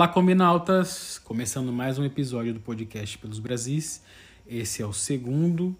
Olá, 0.00 0.08
Combinautas! 0.08 1.18
Começando 1.18 1.70
mais 1.70 1.98
um 1.98 2.04
episódio 2.06 2.54
do 2.54 2.60
podcast 2.60 3.18
Pelos 3.18 3.38
Brasis. 3.38 4.02
Esse 4.48 4.80
é 4.80 4.86
o 4.86 4.94
segundo 4.94 5.76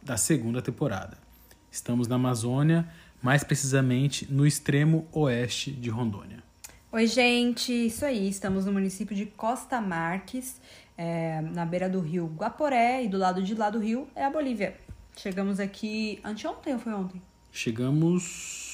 da 0.00 0.16
segunda 0.16 0.62
temporada. 0.62 1.18
Estamos 1.68 2.06
na 2.06 2.14
Amazônia, 2.14 2.88
mais 3.20 3.42
precisamente 3.42 4.32
no 4.32 4.46
extremo 4.46 5.08
oeste 5.10 5.72
de 5.72 5.90
Rondônia. 5.90 6.44
Oi, 6.92 7.08
gente! 7.08 7.72
Isso 7.72 8.04
aí, 8.04 8.28
estamos 8.28 8.66
no 8.66 8.72
município 8.72 9.16
de 9.16 9.26
Costa 9.26 9.80
Marques, 9.80 10.60
é, 10.96 11.40
na 11.40 11.66
beira 11.66 11.88
do 11.88 11.98
rio 11.98 12.32
Guaporé, 12.36 13.02
e 13.02 13.08
do 13.08 13.18
lado 13.18 13.42
de 13.42 13.52
lá 13.56 13.68
do 13.68 13.80
rio 13.80 14.06
é 14.14 14.24
a 14.24 14.30
Bolívia. 14.30 14.76
Chegamos 15.16 15.58
aqui 15.58 16.20
anteontem 16.22 16.72
ou 16.72 16.78
foi 16.78 16.92
ontem? 16.92 17.20
Chegamos. 17.50 18.65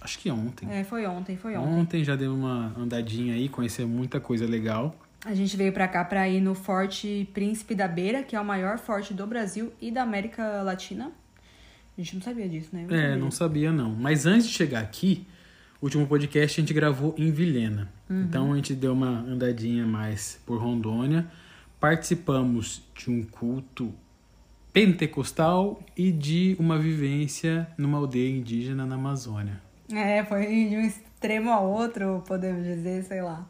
Acho 0.00 0.18
que 0.18 0.30
ontem. 0.30 0.68
É, 0.70 0.84
foi 0.84 1.06
ontem, 1.06 1.36
foi 1.36 1.56
ontem. 1.56 1.74
Ontem 1.80 2.04
já 2.04 2.14
deu 2.14 2.34
uma 2.34 2.72
andadinha 2.78 3.34
aí, 3.34 3.48
conheceu 3.48 3.88
muita 3.88 4.20
coisa 4.20 4.46
legal. 4.46 4.94
A 5.24 5.34
gente 5.34 5.56
veio 5.56 5.72
pra 5.72 5.88
cá 5.88 6.04
pra 6.04 6.28
ir 6.28 6.40
no 6.40 6.54
Forte 6.54 7.28
Príncipe 7.34 7.74
da 7.74 7.88
Beira, 7.88 8.22
que 8.22 8.36
é 8.36 8.40
o 8.40 8.44
maior 8.44 8.78
forte 8.78 9.12
do 9.12 9.26
Brasil 9.26 9.72
e 9.80 9.90
da 9.90 10.02
América 10.02 10.62
Latina. 10.62 11.10
A 11.96 12.00
gente 12.00 12.14
não 12.14 12.22
sabia 12.22 12.48
disso, 12.48 12.68
né? 12.72 12.86
Eu 12.88 12.94
É, 12.96 13.00
sabia. 13.02 13.16
não 13.16 13.30
sabia 13.32 13.72
não. 13.72 13.90
Mas 13.90 14.24
antes 14.26 14.46
de 14.46 14.52
chegar 14.52 14.80
aqui, 14.80 15.26
o 15.80 15.86
último 15.86 16.06
podcast 16.06 16.60
a 16.60 16.62
gente 16.62 16.72
gravou 16.72 17.12
em 17.18 17.32
Vilhena. 17.32 17.88
Então 18.08 18.52
a 18.52 18.56
gente 18.56 18.74
deu 18.74 18.92
uma 18.92 19.08
andadinha 19.22 19.84
mais 19.84 20.40
por 20.46 20.58
Rondônia. 20.62 21.26
Participamos 21.80 22.82
de 22.96 23.10
um 23.10 23.24
culto 23.24 23.92
pentecostal 24.72 25.82
e 25.96 26.12
de 26.12 26.54
uma 26.58 26.78
vivência 26.78 27.66
numa 27.76 27.98
aldeia 27.98 28.30
indígena 28.30 28.86
na 28.86 28.94
Amazônia. 28.94 29.60
É, 29.94 30.24
foi 30.24 30.46
de 30.68 30.76
um 30.76 30.80
extremo 30.80 31.50
ao 31.50 31.66
outro, 31.66 32.22
podemos 32.26 32.64
dizer, 32.64 33.02
sei 33.04 33.22
lá. 33.22 33.46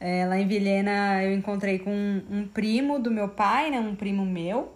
É, 0.00 0.26
lá 0.26 0.38
em 0.38 0.46
Vilhena 0.46 1.22
eu 1.24 1.34
encontrei 1.34 1.78
com 1.78 1.90
um, 1.90 2.22
um 2.30 2.48
primo 2.48 2.98
do 2.98 3.10
meu 3.10 3.28
pai, 3.28 3.70
né? 3.70 3.80
Um 3.80 3.94
primo 3.94 4.24
meu, 4.24 4.72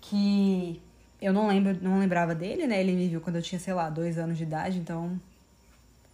que 0.00 0.80
eu 1.20 1.32
não 1.32 1.46
lembro, 1.46 1.76
não 1.82 1.98
lembrava 1.98 2.34
dele, 2.34 2.66
né? 2.66 2.80
Ele 2.80 2.92
me 2.92 3.08
viu 3.08 3.20
quando 3.20 3.36
eu 3.36 3.42
tinha, 3.42 3.58
sei 3.58 3.74
lá, 3.74 3.90
dois 3.90 4.18
anos 4.18 4.36
de 4.38 4.44
idade, 4.44 4.78
então 4.78 5.20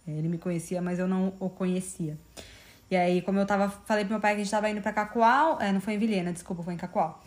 é, 0.07 0.11
ele 0.11 0.27
me 0.27 0.37
conhecia, 0.37 0.81
mas 0.81 0.99
eu 0.99 1.07
não 1.07 1.33
o 1.39 1.49
conhecia. 1.49 2.17
E 2.91 2.95
aí, 2.95 3.21
como 3.21 3.39
eu 3.39 3.45
tava, 3.45 3.69
falei 3.69 4.03
pro 4.03 4.13
meu 4.13 4.21
pai 4.21 4.35
que 4.35 4.41
a 4.41 4.43
gente 4.43 4.51
tava 4.51 4.69
indo 4.69 4.81
pra 4.81 4.93
Cacoal, 4.93 5.59
é, 5.61 5.71
não 5.71 5.81
foi 5.81 5.93
em 5.95 5.97
Vilhena, 5.97 6.31
desculpa, 6.31 6.63
foi 6.63 6.73
em 6.75 6.77
Cacoal. 6.77 7.23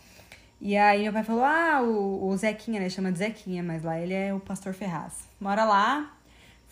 E 0.61 0.77
aí 0.77 1.03
meu 1.03 1.13
pai 1.13 1.23
falou, 1.23 1.45
ah, 1.45 1.83
o, 1.83 2.29
o 2.29 2.37
Zequinha, 2.37 2.81
né? 2.81 2.89
Chama 2.89 3.13
de 3.13 3.19
Zequinha, 3.19 3.63
mas 3.63 3.83
lá 3.83 3.99
ele 3.99 4.15
é 4.15 4.33
o 4.33 4.41
pastor 4.41 4.73
Ferraz. 4.73 5.29
Mora 5.41 5.65
lá, 5.65 6.16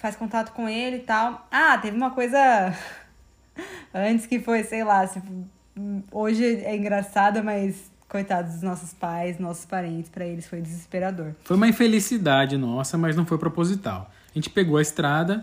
faz 0.04 0.16
contato 0.16 0.52
com 0.52 0.68
ele 0.68 0.96
e 0.96 1.00
tal. 1.00 1.46
Ah, 1.50 1.78
teve 1.78 1.96
uma 1.96 2.10
coisa 2.10 2.38
antes 3.94 4.26
que 4.26 4.38
foi, 4.38 4.62
sei 4.62 4.84
lá, 4.84 5.06
se- 5.06 5.22
hoje 6.12 6.44
é 6.44 6.76
engraçada, 6.76 7.42
mas 7.42 7.90
coitados 8.06 8.52
dos 8.52 8.62
nossos 8.62 8.92
pais, 8.92 9.38
nossos 9.38 9.64
parentes, 9.64 10.10
pra 10.10 10.26
eles 10.26 10.46
foi 10.46 10.60
desesperador. 10.60 11.32
Foi 11.42 11.56
uma 11.56 11.66
infelicidade 11.66 12.58
nossa, 12.58 12.98
mas 12.98 13.16
não 13.16 13.24
foi 13.24 13.38
proposital. 13.38 14.10
A 14.30 14.34
gente 14.38 14.50
pegou 14.50 14.76
a 14.76 14.82
estrada, 14.82 15.42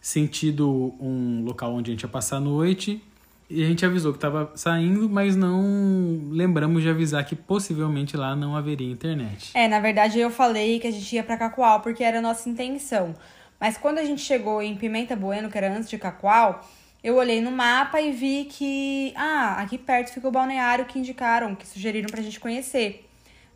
sentido 0.00 0.94
um 0.98 1.42
local 1.44 1.74
onde 1.74 1.90
a 1.90 1.92
gente 1.92 2.02
ia 2.02 2.08
passar 2.08 2.36
a 2.36 2.40
noite, 2.40 3.04
e 3.50 3.62
a 3.62 3.66
gente 3.66 3.84
avisou 3.84 4.12
que 4.12 4.16
estava 4.16 4.50
saindo, 4.54 5.06
mas 5.08 5.36
não 5.36 6.28
lembramos 6.30 6.82
de 6.82 6.88
avisar 6.88 7.24
que 7.26 7.36
possivelmente 7.36 8.16
lá 8.16 8.34
não 8.34 8.56
haveria 8.56 8.90
internet. 8.90 9.50
É, 9.52 9.68
na 9.68 9.80
verdade 9.80 10.18
eu 10.18 10.30
falei 10.30 10.80
que 10.80 10.86
a 10.86 10.90
gente 10.90 11.14
ia 11.14 11.22
pra 11.22 11.36
Cacoal 11.36 11.80
porque 11.80 12.02
era 12.02 12.18
a 12.18 12.22
nossa 12.22 12.48
intenção. 12.48 13.14
Mas 13.60 13.76
quando 13.76 13.98
a 13.98 14.04
gente 14.04 14.22
chegou 14.22 14.62
em 14.62 14.76
Pimenta 14.76 15.16
Bueno, 15.16 15.50
que 15.50 15.58
era 15.58 15.72
antes 15.72 15.90
de 15.90 15.98
Cacoal, 15.98 16.64
eu 17.02 17.16
olhei 17.16 17.40
no 17.40 17.50
mapa 17.50 18.00
e 18.00 18.12
vi 18.12 18.44
que, 18.44 19.12
ah, 19.16 19.60
aqui 19.60 19.78
perto 19.78 20.12
fica 20.12 20.28
o 20.28 20.30
balneário 20.30 20.84
que 20.84 20.98
indicaram, 20.98 21.54
que 21.54 21.66
sugeriram 21.66 22.08
pra 22.08 22.22
gente 22.22 22.38
conhecer. 22.40 23.08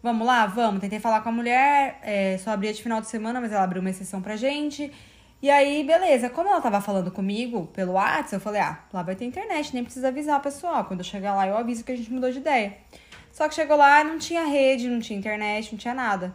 Vamos 0.03 0.27
lá? 0.27 0.47
Vamos. 0.47 0.81
Tentei 0.81 0.99
falar 0.99 1.21
com 1.21 1.29
a 1.29 1.33
mulher, 1.33 1.99
é, 2.03 2.37
só 2.39 2.51
abria 2.51 2.73
de 2.73 2.83
final 2.83 3.01
de 3.01 3.09
semana, 3.09 3.41
mas 3.41 3.53
ela 3.53 3.63
abriu 3.63 3.81
uma 3.81 3.91
exceção 3.91 4.21
pra 4.21 4.37
gente. 4.37 4.93
E 5.41 5.51
aí, 5.51 5.85
beleza. 5.85 6.31
Como 6.31 6.49
ela 6.49 6.61
tava 6.61 6.81
falando 6.81 7.11
comigo 7.11 7.67
pelo 7.69 7.93
WhatsApp, 7.93 8.35
eu 8.35 8.41
falei, 8.41 8.61
ah, 8.61 8.79
lá 8.93 9.03
vai 9.03 9.15
ter 9.15 9.25
internet, 9.25 9.73
nem 9.75 9.85
precisa 9.85 10.09
avisar 10.09 10.39
o 10.39 10.43
pessoal. 10.43 10.85
Quando 10.85 11.01
eu 11.01 11.05
chegar 11.05 11.35
lá, 11.35 11.47
eu 11.47 11.57
aviso 11.57 11.85
que 11.85 11.93
a 11.93 11.97
gente 11.97 12.13
mudou 12.13 12.31
de 12.31 12.39
ideia. 12.39 12.77
Só 13.33 13.49
que 13.49 13.55
chegou 13.55 13.77
lá, 13.77 14.05
não 14.05 14.19
tinha 14.19 14.45
rede, 14.45 14.89
não 14.89 15.01
tinha 15.01 15.19
internet, 15.19 15.73
não 15.73 15.79
tinha 15.79 15.95
nada. 15.95 16.35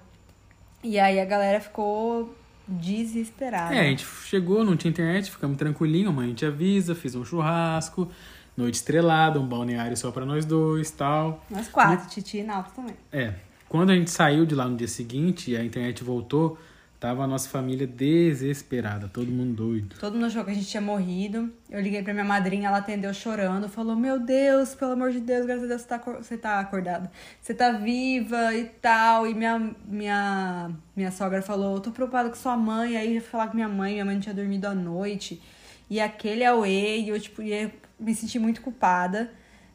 E 0.83 0.99
aí 0.99 1.19
a 1.19 1.25
galera 1.25 1.59
ficou 1.59 2.33
desesperada. 2.67 3.73
É, 3.73 3.79
a 3.79 3.83
gente 3.83 4.05
chegou, 4.25 4.63
não 4.63 4.75
tinha 4.75 4.89
internet, 4.89 5.31
ficamos 5.31 5.57
tranquilinho, 5.57 6.09
amanhã 6.09 6.27
a 6.27 6.29
gente 6.29 6.45
avisa, 6.45 6.93
fiz 6.93 7.15
um 7.15 7.23
churrasco, 7.23 8.11
noite 8.55 8.75
estrelada, 8.75 9.39
um 9.39 9.47
balneário 9.47 9.95
só 9.95 10.11
pra 10.11 10.25
nós 10.25 10.45
dois 10.45 10.91
tal. 10.91 11.45
Nós 11.49 11.67
quatro, 11.67 12.09
Titi 12.09 12.39
e 12.39 12.43
Nalto 12.43 12.71
também. 12.75 12.95
É, 13.11 13.33
quando 13.69 13.91
a 13.91 13.95
gente 13.95 14.09
saiu 14.09 14.45
de 14.45 14.55
lá 14.55 14.67
no 14.67 14.75
dia 14.75 14.87
seguinte 14.87 15.51
e 15.51 15.57
a 15.57 15.63
internet 15.63 16.03
voltou, 16.03 16.57
tava 16.99 17.23
a 17.23 17.27
nossa 17.27 17.47
família 17.47 17.85
desesperada, 17.85 19.07
todo 19.07 19.31
mundo 19.31 19.53
doido. 19.53 19.95
Todo 19.99 20.13
mundo 20.13 20.25
achou 20.25 20.43
que 20.43 20.51
a 20.51 20.53
gente 20.53 20.67
tinha 20.67 20.81
morrido. 20.81 21.51
Eu 21.69 21.79
liguei 21.79 22.01
pra 22.01 22.13
minha 22.13 22.25
madrinha, 22.25 22.67
ela 22.67 22.77
atendeu 22.77 23.13
chorando, 23.13 23.69
falou: 23.69 23.95
Meu 23.95 24.19
Deus, 24.19 24.73
pelo 24.73 24.93
amor 24.93 25.11
de 25.11 25.19
Deus, 25.19 25.45
graças 25.45 25.63
a 25.63 25.67
Deus 25.67 25.81
você 25.81 25.87
tá, 25.87 25.97
você 25.97 26.37
tá 26.37 26.59
acordada. 26.59 27.11
Você 27.41 27.53
tá 27.53 27.71
viva 27.71 28.53
e 28.55 28.65
tal. 28.65 29.27
E 29.27 29.33
minha, 29.33 29.75
minha, 29.85 30.71
minha 30.95 31.11
sogra 31.11 31.41
falou: 31.41 31.79
tô 31.79 31.91
preocupada 31.91 32.29
com 32.29 32.35
sua 32.35 32.57
mãe. 32.57 32.97
Aí 32.97 33.15
eu 33.15 33.21
fui 33.21 33.29
falar 33.29 33.47
com 33.47 33.55
minha 33.55 33.69
mãe, 33.69 33.93
minha 33.93 34.05
mãe 34.05 34.15
não 34.15 34.21
tinha 34.21 34.35
dormido 34.35 34.65
à 34.65 34.73
noite. 34.73 35.41
E 35.89 35.99
aquele 35.99 36.43
auê, 36.43 36.99
e 36.99 37.09
eu, 37.09 37.19
tipo, 37.19 37.41
ia 37.41 37.71
me 37.99 38.13
senti 38.13 38.39
muito 38.39 38.61
culpada. 38.61 39.31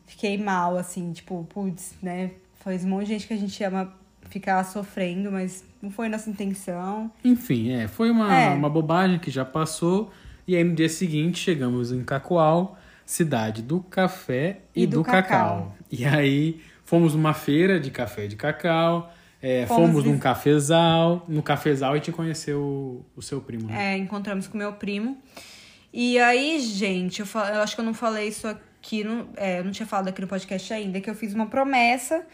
Fiquei 0.07 0.37
mal, 0.37 0.77
assim, 0.77 1.13
tipo, 1.13 1.45
putz, 1.45 1.95
né? 2.03 2.33
Foi 2.57 2.77
um 2.79 2.89
monte 2.89 3.07
de 3.07 3.13
gente 3.15 3.27
que 3.27 3.35
a 3.35 3.37
gente 3.37 3.63
ama 3.65 3.93
ficar 4.33 4.65
sofrendo, 4.65 5.31
mas 5.31 5.65
não 5.81 5.91
foi 5.91 6.09
nossa 6.09 6.29
intenção. 6.31 7.11
Enfim, 7.25 7.73
é, 7.73 7.87
foi 7.89 8.11
uma, 8.11 8.35
É. 8.35 8.49
uma 8.51 8.69
bobagem 8.71 9.19
que 9.19 9.31
já 9.31 9.45
passou. 9.45 10.11
E 10.47 10.57
aí 10.57 10.65
no 10.65 10.75
dia 10.75 10.89
seguinte 10.89 11.39
chegamos 11.39 11.93
em 11.93 12.03
Cacoal, 12.03 12.79
cidade 13.07 13.63
do 13.63 13.81
café 13.81 14.61
e, 14.75 14.83
E 14.83 14.87
do, 14.87 14.99
do 14.99 15.05
cacau. 15.05 15.23
cacau. 15.23 15.77
E 15.91 16.05
aí 16.05 16.61
fomos 16.85 17.15
numa 17.15 17.35
feira 17.35 17.79
de 17.79 17.91
café 17.91 18.25
e 18.25 18.29
de 18.29 18.37
cacau, 18.37 19.13
é, 19.41 19.67
Fomos 19.67 19.87
fomos 19.91 20.05
num 20.05 20.19
cafezal. 20.19 21.25
No 21.29 21.43
cafezal 21.43 21.93
a 21.93 21.97
gente 21.97 22.13
conheceu 22.13 22.61
o, 22.61 23.05
o 23.17 23.23
seu 23.23 23.41
primo, 23.41 23.67
né? 23.69 23.95
É, 23.95 23.97
encontramos 23.99 24.47
com 24.47 24.57
meu 24.57 24.73
primo. 24.75 25.19
E 25.93 26.19
aí, 26.19 26.59
gente, 26.61 27.21
eu, 27.21 27.27
fa- 27.27 27.51
eu 27.53 27.61
acho 27.61 27.75
que 27.75 27.81
eu 27.81 27.85
não 27.85 27.93
falei 27.93 28.29
isso 28.29 28.47
aqui, 28.49 29.05
no, 29.05 29.29
é, 29.37 29.59
eu 29.59 29.65
não 29.65 29.71
tinha 29.73 29.87
falado 29.87 30.09
aqui 30.09 30.21
no 30.21 30.27
podcast 30.29 30.73
ainda, 30.73 31.01
que 31.01 31.11
eu 31.11 31.15
fiz 31.15 31.35
uma 31.35 31.47
promessa 31.47 32.25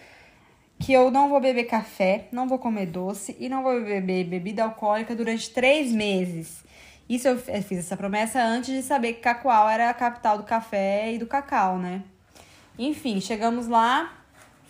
que 0.79 0.93
eu 0.93 1.11
não 1.11 1.29
vou 1.29 1.41
beber 1.41 1.65
café, 1.65 2.29
não 2.31 2.47
vou 2.47 2.59
comer 2.59 2.87
doce 2.87 3.37
e 3.39 3.49
não 3.49 3.63
vou 3.63 3.83
beber 3.83 4.25
bebida 4.25 4.65
alcoólica 4.65 5.15
durante 5.15 5.51
três 5.51 5.93
meses. 5.93 6.65
Isso 7.09 7.27
eu 7.27 7.35
eu 7.49 7.63
fiz 7.63 7.79
essa 7.79 7.97
promessa 7.97 8.41
antes 8.43 8.75
de 8.75 8.83
saber 8.83 9.15
que 9.15 9.21
Cacoal 9.21 9.69
era 9.69 9.91
a 9.91 9.95
capital 9.95 10.37
do 10.39 10.45
café 10.45 11.13
e 11.13 11.19
do 11.19 11.27
cacau, 11.27 11.79
né? 11.79 12.03
Enfim, 12.79 13.21
chegamos 13.21 13.67
lá, 13.67 14.13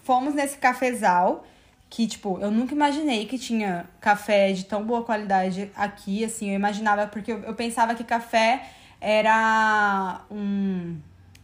fomos 0.04 0.34
nesse 0.34 0.56
cafezal, 0.56 1.44
que, 1.90 2.06
tipo, 2.06 2.38
eu 2.40 2.50
nunca 2.50 2.74
imaginei 2.74 3.26
que 3.26 3.38
tinha 3.38 3.86
café 4.00 4.52
de 4.52 4.64
tão 4.64 4.84
boa 4.84 5.04
qualidade 5.04 5.70
aqui, 5.74 6.24
assim, 6.24 6.50
eu 6.50 6.54
imaginava, 6.54 7.06
porque 7.06 7.32
eu, 7.32 7.42
eu 7.42 7.54
pensava 7.54 7.94
que 7.94 8.04
café 8.04 8.66
era 9.00 10.22
um, 10.30 10.96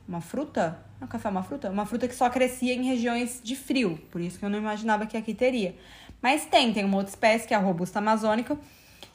uma 0.07 0.21
fruta, 0.21 0.79
não, 1.01 1.09
café 1.09 1.29
é 1.29 1.31
uma 1.31 1.43
fruta? 1.43 1.71
Uma 1.71 1.87
fruta 1.87 2.07
que 2.09 2.15
só 2.15 2.29
crescia 2.31 2.75
em 2.75 2.85
regiões 2.85 3.41
de 3.43 3.57
frio, 3.57 3.99
por 4.11 4.21
isso 4.21 4.39
que 4.39 4.45
eu 4.45 4.51
não 4.51 4.59
imaginava 4.59 5.07
que 5.07 5.17
aqui 5.17 5.35
teria. 5.35 5.75
Mas 6.21 6.45
tem, 6.47 6.73
tem 6.73 6.85
uma 6.85 6.97
outra 6.97 7.11
espécie, 7.11 7.47
que 7.47 7.55
é 7.55 7.57
a 7.57 7.61
robusta 7.61 7.99
amazônica, 7.99 8.59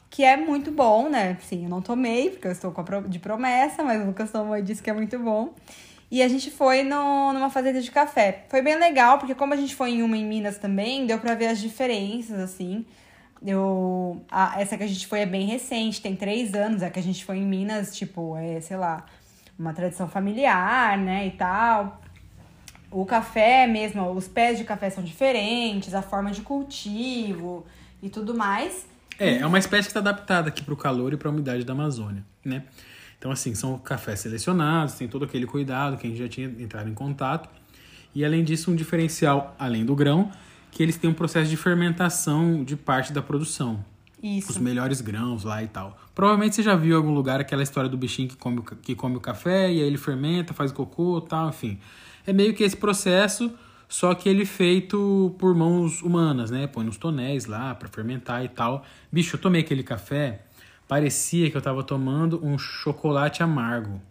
que 0.08 0.24
é 0.24 0.36
muito 0.36 0.70
bom, 0.72 1.08
né? 1.08 1.36
Sim, 1.42 1.64
eu 1.64 1.70
não 1.70 1.80
tomei, 1.80 2.30
porque 2.30 2.46
eu 2.48 2.52
estou 2.52 2.74
de 3.08 3.18
promessa, 3.18 3.82
mas 3.82 4.02
o 4.02 4.06
Lucas 4.06 4.30
tomou 4.30 4.56
e 4.56 4.62
disse 4.62 4.82
que 4.82 4.90
é 4.90 4.92
muito 4.92 5.18
bom. 5.18 5.54
E 6.10 6.22
a 6.22 6.28
gente 6.28 6.50
foi 6.50 6.82
no, 6.82 7.32
numa 7.32 7.50
fazenda 7.50 7.80
de 7.80 7.90
café. 7.90 8.44
Foi 8.48 8.60
bem 8.60 8.76
legal, 8.76 9.18
porque 9.18 9.34
como 9.34 9.54
a 9.54 9.56
gente 9.56 9.74
foi 9.76 9.90
em 9.92 10.02
uma 10.02 10.16
em 10.16 10.24
Minas 10.26 10.58
também, 10.58 11.06
deu 11.06 11.18
pra 11.20 11.34
ver 11.36 11.46
as 11.46 11.60
diferenças, 11.60 12.40
assim. 12.40 12.84
Eu, 13.46 14.20
a- 14.30 14.60
essa 14.60 14.76
que 14.76 14.82
a 14.82 14.86
gente 14.88 15.06
foi 15.06 15.20
é 15.20 15.26
bem 15.26 15.46
recente, 15.46 16.02
tem 16.02 16.16
três 16.16 16.52
anos. 16.54 16.82
A 16.82 16.90
que 16.90 16.98
a 16.98 17.02
gente 17.02 17.24
foi 17.24 17.38
em 17.38 17.46
Minas, 17.46 17.94
tipo, 17.96 18.36
é, 18.36 18.60
sei 18.60 18.76
lá, 18.76 19.06
uma 19.60 19.74
tradição 19.74 20.08
familiar, 20.08 20.96
né, 20.96 21.26
e 21.26 21.32
tal. 21.32 22.00
O 22.90 23.04
café 23.04 23.66
mesmo, 23.66 24.10
os 24.10 24.26
pés 24.26 24.58
de 24.58 24.64
café 24.64 24.88
são 24.88 25.04
diferentes, 25.04 25.94
a 25.94 26.00
forma 26.00 26.30
de 26.30 26.40
cultivo 26.40 27.66
e 28.02 28.08
tudo 28.08 28.34
mais. 28.34 28.86
É, 29.18 29.36
é 29.36 29.46
uma 29.46 29.58
espécie 29.58 29.82
que 29.82 29.90
está 29.90 30.00
adaptada 30.00 30.48
aqui 30.48 30.64
para 30.64 30.72
o 30.72 30.76
calor 30.76 31.12
e 31.12 31.16
para 31.16 31.28
a 31.28 31.30
umidade 31.30 31.62
da 31.62 31.74
Amazônia, 31.74 32.24
né? 32.42 32.64
Então, 33.18 33.30
assim, 33.30 33.54
são 33.54 33.78
cafés 33.78 34.20
selecionados, 34.20 34.94
tem 34.94 35.06
todo 35.06 35.26
aquele 35.26 35.44
cuidado 35.44 35.98
que 35.98 36.06
a 36.06 36.10
gente 36.10 36.18
já 36.18 36.28
tinha 36.28 36.46
entrado 36.46 36.88
em 36.88 36.94
contato. 36.94 37.50
E, 38.14 38.24
além 38.24 38.42
disso, 38.42 38.70
um 38.70 38.74
diferencial, 38.74 39.54
além 39.58 39.84
do 39.84 39.94
grão, 39.94 40.32
que 40.70 40.82
eles 40.82 40.96
têm 40.96 41.10
um 41.10 41.14
processo 41.14 41.50
de 41.50 41.56
fermentação 41.58 42.64
de 42.64 42.76
parte 42.76 43.12
da 43.12 43.20
produção. 43.20 43.84
Isso. 44.22 44.50
Os 44.50 44.58
melhores 44.58 45.00
grãos 45.00 45.44
lá 45.44 45.62
e 45.62 45.68
tal. 45.68 45.98
Provavelmente 46.14 46.56
você 46.56 46.62
já 46.62 46.76
viu 46.76 46.94
em 46.94 46.96
algum 46.96 47.14
lugar 47.14 47.40
aquela 47.40 47.62
história 47.62 47.88
do 47.88 47.96
bichinho 47.96 48.28
que 48.28 48.36
come, 48.36 48.62
que 48.82 48.94
come 48.94 49.16
o 49.16 49.20
café 49.20 49.72
e 49.72 49.80
aí 49.80 49.86
ele 49.86 49.96
fermenta, 49.96 50.52
faz 50.52 50.70
cocô 50.70 51.20
tal, 51.20 51.48
enfim. 51.48 51.78
É 52.26 52.32
meio 52.32 52.52
que 52.52 52.62
esse 52.62 52.76
processo, 52.76 53.50
só 53.88 54.14
que 54.14 54.28
ele 54.28 54.44
feito 54.44 55.34
por 55.38 55.54
mãos 55.54 56.02
humanas, 56.02 56.50
né? 56.50 56.66
Põe 56.66 56.84
nos 56.84 56.98
tonéis 56.98 57.46
lá 57.46 57.74
pra 57.74 57.88
fermentar 57.88 58.44
e 58.44 58.48
tal. 58.48 58.84
Bicho, 59.10 59.36
eu 59.36 59.40
tomei 59.40 59.62
aquele 59.62 59.82
café, 59.82 60.42
parecia 60.86 61.50
que 61.50 61.56
eu 61.56 61.62
tava 61.62 61.82
tomando 61.82 62.44
um 62.44 62.58
chocolate 62.58 63.42
amargo. 63.42 64.02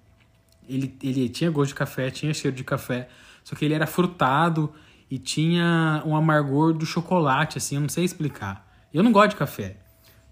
Ele, 0.68 0.96
ele 1.04 1.30
tinha 1.30 1.52
gosto 1.52 1.70
de 1.70 1.76
café, 1.76 2.10
tinha 2.10 2.34
cheiro 2.34 2.58
de 2.58 2.64
café, 2.64 3.10
só 3.44 3.56
que 3.56 3.64
ele 3.64 3.76
era 3.76 3.86
frutado 3.86 4.72
e 5.10 5.20
tinha 5.20 6.02
um 6.06 6.16
amargor 6.16 6.74
do 6.74 6.86
chocolate, 6.86 7.58
assim, 7.58 7.76
eu 7.76 7.82
não 7.82 7.90
sei 7.90 8.04
explicar. 8.04 8.68
Eu 8.92 9.04
não 9.04 9.12
gosto 9.12 9.32
de 9.32 9.36
café. 9.36 9.78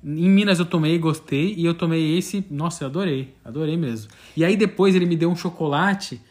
Em 0.04 0.30
Minas 0.30 0.60
eu 0.60 0.66
tomei 0.66 0.96
e 0.96 0.98
gostei, 0.98 1.54
e 1.56 1.66
eu 1.66 1.74
tomei 1.74 2.18
esse, 2.18 2.46
nossa, 2.50 2.84
eu 2.84 2.88
adorei, 2.88 3.36
adorei 3.44 3.76
mesmo. 3.76 4.12
E 4.36 4.46
aí 4.46 4.56
depois 4.56 4.96
ele 4.96 5.06
me 5.06 5.16
deu 5.16 5.30
um 5.30 5.36
chocolate 5.36 6.22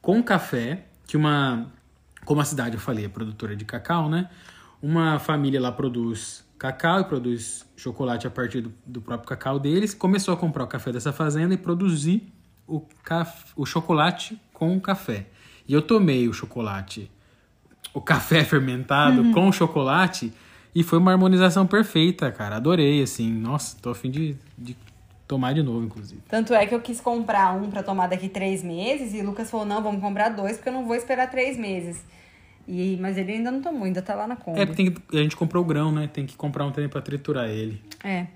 com 0.00 0.22
café, 0.22 0.86
que 1.06 1.16
uma, 1.16 1.66
como 2.24 2.40
a 2.40 2.44
cidade 2.44 2.76
eu 2.76 2.80
falei, 2.80 3.06
é 3.06 3.08
produtora 3.08 3.56
de 3.56 3.64
cacau, 3.64 4.08
né? 4.08 4.30
Uma 4.80 5.18
família 5.18 5.60
lá 5.60 5.72
produz 5.72 6.44
cacau 6.58 7.00
e 7.00 7.04
produz 7.04 7.66
chocolate 7.76 8.26
a 8.26 8.30
partir 8.30 8.60
do, 8.60 8.72
do 8.86 9.00
próprio 9.00 9.28
cacau 9.28 9.58
deles. 9.58 9.94
Começou 9.94 10.32
a 10.32 10.36
comprar 10.36 10.64
o 10.64 10.66
café 10.66 10.92
dessa 10.92 11.12
fazenda 11.12 11.54
e 11.54 11.56
produzir 11.56 12.32
o, 12.66 12.80
caf, 13.02 13.52
o 13.56 13.66
chocolate 13.66 14.40
com 14.52 14.78
café. 14.80 15.26
E 15.68 15.72
eu 15.72 15.82
tomei 15.82 16.28
o 16.28 16.32
chocolate, 16.32 17.10
o 17.92 18.00
café 18.00 18.42
fermentado 18.44 19.32
com 19.32 19.50
chocolate 19.52 20.32
e 20.78 20.82
foi 20.82 20.98
uma 20.98 21.10
harmonização 21.12 21.66
perfeita, 21.66 22.30
cara. 22.30 22.56
Adorei, 22.56 23.02
assim. 23.02 23.32
Nossa, 23.32 23.76
tô 23.80 23.90
a 23.90 23.94
fim 23.94 24.10
de, 24.10 24.36
de 24.58 24.76
tomar 25.26 25.54
de 25.54 25.62
novo, 25.62 25.84
inclusive. 25.84 26.20
Tanto 26.28 26.52
é 26.54 26.66
que 26.66 26.74
eu 26.74 26.80
quis 26.80 27.00
comprar 27.00 27.52
um 27.56 27.70
pra 27.70 27.82
tomar 27.82 28.06
daqui 28.08 28.28
três 28.28 28.62
meses 28.62 29.14
e 29.14 29.20
o 29.20 29.24
Lucas 29.26 29.50
falou: 29.50 29.64
não, 29.66 29.82
vamos 29.82 30.00
comprar 30.00 30.28
dois 30.28 30.56
porque 30.56 30.68
eu 30.68 30.72
não 30.74 30.86
vou 30.86 30.94
esperar 30.94 31.30
três 31.30 31.56
meses. 31.56 32.04
E, 32.68 32.96
mas 33.00 33.16
ele 33.16 33.32
ainda 33.32 33.50
não 33.50 33.62
tomou, 33.62 33.84
ainda 33.84 34.02
tá 34.02 34.14
lá 34.14 34.26
na 34.26 34.34
compra. 34.36 34.62
É, 34.62 34.66
porque 34.66 34.82
tem 34.84 34.92
que- 34.92 35.16
a 35.16 35.22
gente 35.22 35.36
comprou 35.36 35.62
o 35.62 35.66
grão, 35.66 35.92
né? 35.92 36.08
Tem 36.12 36.26
que 36.26 36.36
comprar 36.36 36.64
um 36.66 36.72
também 36.72 36.88
pra 36.90 37.00
triturar 37.00 37.48
ele. 37.48 37.80
É. 38.04 38.26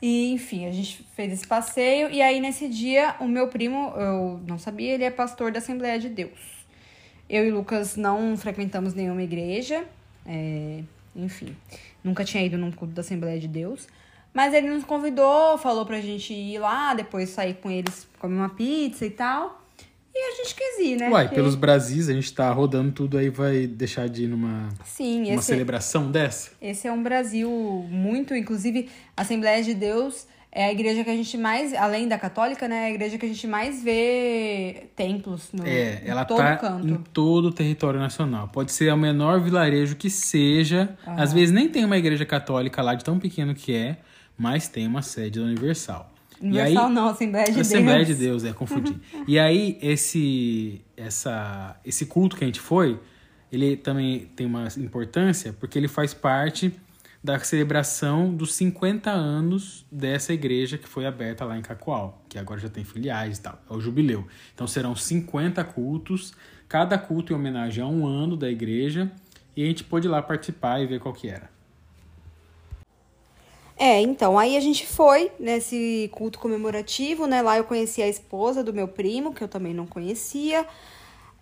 E, 0.00 0.32
enfim, 0.32 0.66
a 0.66 0.70
gente 0.72 1.06
fez 1.16 1.32
esse 1.32 1.46
passeio. 1.46 2.10
E 2.10 2.20
aí, 2.20 2.38
nesse 2.40 2.68
dia, 2.68 3.14
o 3.20 3.26
meu 3.26 3.48
primo, 3.48 3.92
eu 3.96 4.40
não 4.46 4.58
sabia, 4.58 4.92
ele 4.94 5.04
é 5.04 5.10
pastor 5.10 5.50
da 5.52 5.58
Assembleia 5.58 5.98
de 5.98 6.08
Deus. 6.08 6.38
Eu 7.30 7.46
e 7.46 7.50
o 7.50 7.54
Lucas 7.54 7.96
não 7.96 8.36
frequentamos 8.36 8.94
nenhuma 8.94 9.22
igreja. 9.22 9.84
é, 10.26 10.82
enfim, 11.14 11.56
nunca 12.02 12.24
tinha 12.24 12.44
ido 12.44 12.56
num 12.58 12.70
culto 12.72 12.94
da 12.94 13.00
Assembleia 13.00 13.38
de 13.38 13.48
Deus. 13.48 13.86
Mas 14.34 14.54
ele 14.54 14.68
nos 14.70 14.84
convidou, 14.84 15.58
falou 15.58 15.84
pra 15.84 16.00
gente 16.00 16.32
ir 16.32 16.58
lá, 16.58 16.94
depois 16.94 17.28
sair 17.28 17.54
com 17.54 17.70
eles, 17.70 18.08
comer 18.18 18.34
uma 18.36 18.48
pizza 18.48 19.04
e 19.04 19.10
tal. 19.10 19.60
E 20.14 20.18
a 20.18 20.36
gente 20.36 20.54
quis 20.54 20.78
ir, 20.78 20.96
né? 20.96 21.08
Uai, 21.10 21.24
Porque- 21.24 21.36
pelos 21.36 21.54
Brasis, 21.54 22.08
a 22.08 22.12
gente 22.12 22.32
tá 22.34 22.50
rodando 22.52 22.92
tudo 22.92 23.16
aí, 23.16 23.30
vai 23.30 23.66
deixar 23.66 24.08
de 24.08 24.24
ir 24.24 24.28
numa 24.28 24.68
Sim, 24.84 25.24
uma 25.24 25.34
esse, 25.36 25.44
celebração 25.46 26.10
dessa? 26.10 26.50
Esse 26.60 26.86
é 26.86 26.92
um 26.92 27.02
Brasil 27.02 27.50
muito, 27.90 28.34
inclusive, 28.34 28.88
a 29.16 29.22
Assembleia 29.22 29.62
de 29.62 29.72
Deus 29.74 30.26
é 30.54 30.66
a 30.66 30.72
igreja 30.72 31.02
que 31.02 31.08
a 31.08 31.16
gente 31.16 31.38
mais, 31.38 31.72
além 31.72 32.06
da 32.06 32.18
católica, 32.18 32.68
né, 32.68 32.82
é 32.82 32.86
a 32.88 32.90
igreja 32.90 33.16
que 33.16 33.24
a 33.24 33.28
gente 33.28 33.46
mais 33.46 33.82
vê 33.82 34.88
templos 34.94 35.48
no 35.50 35.66
É, 35.66 36.02
em 36.04 36.08
ela 36.08 36.26
todo 36.26 36.36
tá 36.36 36.56
canto. 36.58 36.86
em 36.86 36.96
todo 36.96 37.46
o 37.46 37.52
território 37.52 37.98
nacional. 37.98 38.48
Pode 38.48 38.70
ser 38.70 38.92
o 38.92 38.96
menor 38.96 39.40
vilarejo 39.40 39.96
que 39.96 40.10
seja. 40.10 40.94
Ah. 41.06 41.22
Às 41.22 41.32
vezes 41.32 41.50
nem 41.54 41.70
tem 41.70 41.86
uma 41.86 41.96
igreja 41.96 42.26
católica 42.26 42.82
lá 42.82 42.94
de 42.94 43.02
tão 43.02 43.18
pequeno 43.18 43.54
que 43.54 43.74
é, 43.74 43.96
mas 44.36 44.68
tem 44.68 44.86
uma 44.86 45.00
sede 45.00 45.40
da 45.40 45.46
Universal. 45.46 46.12
Universal 46.38 46.90
não, 46.90 47.08
Assembleia 47.08 47.50
de 47.50 47.60
Assembleia 47.60 48.04
Deus. 48.04 48.18
de 48.18 48.24
Deus, 48.24 48.44
é, 48.44 48.52
confundi. 48.52 48.94
e 49.26 49.38
aí, 49.38 49.78
esse, 49.80 50.82
essa, 50.94 51.80
esse 51.82 52.04
culto 52.04 52.36
que 52.36 52.44
a 52.44 52.46
gente 52.46 52.60
foi, 52.60 53.00
ele 53.50 53.74
também 53.74 54.30
tem 54.36 54.46
uma 54.46 54.68
importância 54.76 55.54
porque 55.58 55.78
ele 55.78 55.88
faz 55.88 56.12
parte 56.12 56.74
da 57.22 57.38
celebração 57.38 58.34
dos 58.34 58.54
50 58.54 59.10
anos 59.10 59.86
dessa 59.90 60.32
igreja 60.32 60.76
que 60.76 60.88
foi 60.88 61.06
aberta 61.06 61.44
lá 61.44 61.56
em 61.56 61.62
Cacoal, 61.62 62.20
que 62.28 62.38
agora 62.38 62.58
já 62.58 62.68
tem 62.68 62.84
filiais 62.84 63.38
e 63.38 63.42
tal, 63.42 63.60
é 63.70 63.72
o 63.72 63.80
jubileu. 63.80 64.26
Então 64.54 64.66
serão 64.66 64.96
50 64.96 65.62
cultos, 65.64 66.34
cada 66.68 66.98
culto 66.98 67.32
em 67.32 67.36
homenagem 67.36 67.82
a 67.82 67.86
um 67.86 68.06
ano 68.06 68.36
da 68.36 68.50
igreja, 68.50 69.10
e 69.56 69.62
a 69.62 69.66
gente 69.66 69.84
pôde 69.84 70.08
ir 70.08 70.10
lá 70.10 70.20
participar 70.20 70.80
e 70.80 70.86
ver 70.86 70.98
qual 70.98 71.14
que 71.14 71.28
era. 71.28 71.50
É, 73.76 74.00
então, 74.00 74.38
aí 74.38 74.56
a 74.56 74.60
gente 74.60 74.86
foi 74.86 75.32
nesse 75.38 76.08
culto 76.12 76.38
comemorativo, 76.38 77.26
né? 77.26 77.42
Lá 77.42 77.56
eu 77.56 77.64
conheci 77.64 78.00
a 78.02 78.08
esposa 78.08 78.62
do 78.62 78.72
meu 78.72 78.86
primo, 78.86 79.34
que 79.34 79.42
eu 79.42 79.48
também 79.48 79.74
não 79.74 79.86
conhecia. 79.86 80.66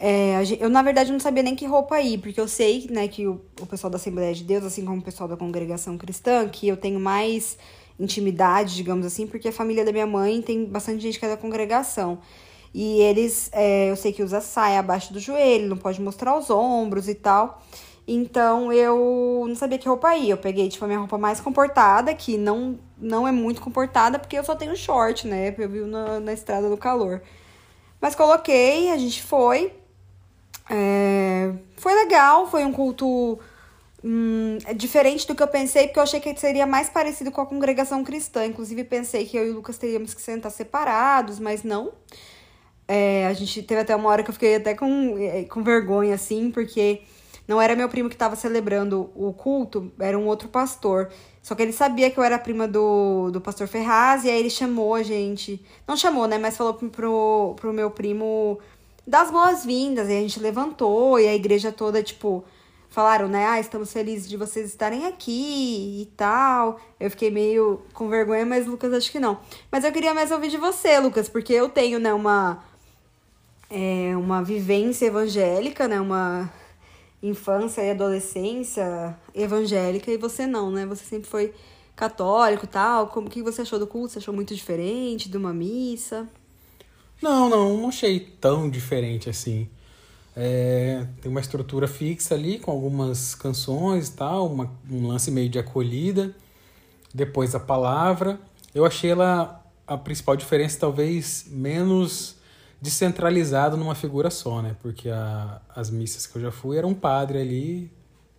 É, 0.02 0.43
eu, 0.58 0.70
na 0.70 0.82
verdade, 0.82 1.12
não 1.12 1.20
sabia 1.20 1.43
nem 1.43 1.55
que 1.55 1.67
roupa 1.67 2.00
ir, 2.00 2.17
porque 2.19 2.41
eu 2.41 2.49
sei, 2.49 2.88
né, 2.91 3.06
que 3.06 3.26
o, 3.26 3.38
o 3.61 3.67
pessoal 3.67 3.91
da 3.91 3.97
Assembleia 3.97 4.32
de 4.32 4.43
Deus, 4.43 4.64
assim 4.64 4.82
como 4.82 4.99
o 4.99 5.02
pessoal 5.02 5.29
da 5.29 5.37
congregação 5.37 5.99
cristã, 5.99 6.49
que 6.49 6.67
eu 6.67 6.76
tenho 6.76 6.99
mais 6.99 7.58
intimidade, 7.99 8.75
digamos 8.75 9.05
assim, 9.05 9.26
porque 9.26 9.49
a 9.49 9.52
família 9.52 9.85
da 9.85 9.93
minha 9.93 10.06
mãe 10.06 10.41
tem 10.41 10.64
bastante 10.64 11.02
gente 11.02 11.19
que 11.19 11.26
é 11.26 11.29
da 11.29 11.37
congregação. 11.37 12.19
E 12.73 13.00
eles, 13.02 13.50
é, 13.52 13.91
eu 13.91 13.97
sei 13.97 14.11
que 14.11 14.23
usa 14.23 14.41
saia 14.41 14.79
abaixo 14.81 15.12
do 15.12 15.20
joelho, 15.20 15.69
não 15.69 15.76
pode 15.76 16.00
mostrar 16.00 16.35
os 16.38 16.49
ombros 16.49 17.06
e 17.06 17.14
tal. 17.14 17.61
Então 18.08 18.73
eu 18.73 19.44
não 19.46 19.55
sabia 19.55 19.79
que 19.79 19.88
roupa 19.88 20.17
ir. 20.17 20.31
Eu 20.31 20.38
peguei, 20.38 20.69
tipo, 20.69 20.85
a 20.85 20.88
minha 20.88 20.99
roupa 21.00 21.19
mais 21.19 21.41
comportada, 21.41 22.14
que 22.14 22.38
não, 22.38 22.79
não 22.99 23.29
é 23.29 23.32
muito 23.32 23.61
comportada, 23.61 24.19
porque 24.19 24.38
eu 24.38 24.44
só 24.44 24.56
tenho 24.56 24.75
short, 24.76 25.26
né? 25.26 25.55
Eu 25.58 25.69
vivo 25.69 25.87
na, 25.87 26.20
na 26.20 26.32
estrada 26.32 26.70
do 26.70 26.76
calor. 26.76 27.23
Mas 28.00 28.14
coloquei, 28.14 28.91
a 28.91 28.96
gente 28.96 29.23
foi. 29.23 29.73
É, 30.70 31.52
foi 31.76 31.93
legal, 31.94 32.49
foi 32.49 32.64
um 32.64 32.72
culto 32.72 33.40
hum, 34.05 34.56
é 34.64 34.72
diferente 34.72 35.26
do 35.26 35.34
que 35.34 35.43
eu 35.43 35.49
pensei, 35.49 35.88
porque 35.88 35.99
eu 35.99 36.05
achei 36.05 36.20
que 36.20 36.34
seria 36.38 36.64
mais 36.64 36.88
parecido 36.88 37.32
com 37.32 37.40
a 37.40 37.46
congregação 37.46 38.05
cristã. 38.05 38.46
Inclusive, 38.46 38.84
pensei 38.84 39.26
que 39.26 39.37
eu 39.37 39.46
e 39.46 39.50
o 39.50 39.55
Lucas 39.55 39.76
teríamos 39.78 40.14
que 40.14 40.22
sentar 40.22 40.52
separados, 40.52 41.40
mas 41.40 41.64
não. 41.64 41.93
É, 42.87 43.26
a 43.26 43.32
gente 43.32 43.62
teve 43.62 43.81
até 43.81 43.94
uma 43.94 44.08
hora 44.08 44.22
que 44.22 44.31
eu 44.31 44.34
fiquei 44.34 44.56
até 44.56 44.75
com, 44.75 45.17
eh, 45.19 45.44
com 45.44 45.62
vergonha, 45.62 46.14
assim, 46.14 46.50
porque 46.50 47.02
não 47.46 47.61
era 47.61 47.75
meu 47.75 47.88
primo 47.88 48.08
que 48.08 48.14
estava 48.14 48.37
celebrando 48.37 49.11
o 49.14 49.32
culto, 49.32 49.93
era 49.99 50.19
um 50.19 50.26
outro 50.26 50.49
pastor. 50.49 51.11
Só 51.43 51.55
que 51.55 51.62
ele 51.62 51.72
sabia 51.72 52.10
que 52.10 52.19
eu 52.19 52.22
era 52.22 52.39
prima 52.39 52.69
do, 52.69 53.31
do 53.32 53.41
pastor 53.41 53.67
Ferraz, 53.67 54.24
e 54.24 54.31
aí 54.31 54.39
ele 54.39 54.50
chamou 54.50 54.94
a 54.94 55.03
gente. 55.03 55.65
Não 55.86 55.96
chamou, 55.96 56.27
né? 56.29 56.39
Mas 56.39 56.56
falou 56.56 56.74
pro, 56.74 57.55
pro 57.56 57.72
meu 57.72 57.91
primo 57.91 58.58
das 59.06 59.30
boas-vindas. 59.30 60.08
E 60.08 60.12
a 60.12 60.20
gente 60.20 60.40
levantou, 60.40 61.19
e 61.19 61.26
a 61.26 61.34
igreja 61.34 61.72
toda, 61.72 62.02
tipo, 62.02 62.44
falaram, 62.90 63.28
né? 63.28 63.46
Ah, 63.46 63.60
estamos 63.60 63.92
felizes 63.92 64.28
de 64.28 64.36
vocês 64.36 64.66
estarem 64.66 65.06
aqui 65.06 66.02
e 66.02 66.06
tal. 66.16 66.78
Eu 66.98 67.10
fiquei 67.10 67.30
meio 67.30 67.82
com 67.94 68.08
vergonha, 68.08 68.44
mas 68.44 68.66
Lucas 68.66 68.92
acho 68.92 69.10
que 69.10 69.20
não. 69.20 69.38
Mas 69.70 69.84
eu 69.84 69.92
queria 69.92 70.12
mais 70.12 70.30
ouvir 70.30 70.50
de 70.50 70.58
você, 70.58 70.98
Lucas, 70.98 71.28
porque 71.28 71.52
eu 71.52 71.69
tenho, 71.69 71.98
né, 71.98 72.12
uma, 72.12 72.62
é, 73.70 74.16
uma 74.16 74.42
vivência 74.42 75.06
evangélica, 75.06 75.86
né? 75.88 76.00
Uma 76.00 76.52
infância 77.22 77.82
e 77.82 77.90
adolescência 77.90 79.16
evangélica, 79.34 80.10
e 80.10 80.16
você 80.16 80.46
não, 80.46 80.70
né? 80.70 80.86
Você 80.86 81.04
sempre 81.04 81.28
foi 81.28 81.54
católico 81.94 82.64
e 82.64 82.69
tal. 82.69 83.08
Como 83.08 83.28
que 83.30 83.42
você 83.42 83.62
achou 83.62 83.78
do 83.78 83.86
culto? 83.86 84.12
Você 84.12 84.19
achou 84.19 84.34
muito 84.34 84.54
diferente 84.54 85.28
de 85.30 85.36
uma 85.36 85.52
missa? 85.52 86.28
Não, 87.22 87.48
não, 87.48 87.77
não 87.77 87.89
achei 87.89 88.20
tão 88.20 88.69
diferente 88.69 89.29
assim. 89.29 89.69
É, 90.34 91.06
tem 91.20 91.31
uma 91.31 91.41
estrutura 91.41 91.86
fixa 91.89 92.34
ali 92.34 92.58
com 92.58 92.70
algumas 92.70 93.34
canções 93.34 94.08
e 94.08 94.12
tal, 94.12 94.46
uma, 94.46 94.70
um 94.91 95.08
lance 95.08 95.31
meio 95.31 95.48
de 95.48 95.58
acolhida. 95.58 96.34
Depois 97.12 97.55
a 97.55 97.60
palavra. 97.60 98.39
Eu 98.74 98.86
achei 98.86 99.10
ela 99.10 99.65
a 99.86 99.98
principal 99.98 100.36
diferença, 100.36 100.79
talvez 100.79 101.46
menos 101.50 102.36
descentralizado 102.81 103.77
numa 103.77 103.94
figura 103.94 104.31
só, 104.31 104.62
né? 104.62 104.77
Porque 104.81 105.10
a, 105.10 105.60
as 105.74 105.91
missas 105.91 106.27
que 106.27 106.36
eu 106.36 106.43
já 106.43 106.53
fui 106.53 106.79
era 106.79 106.86
um 106.86 106.94
padre 106.94 107.39
ali, 107.39 107.93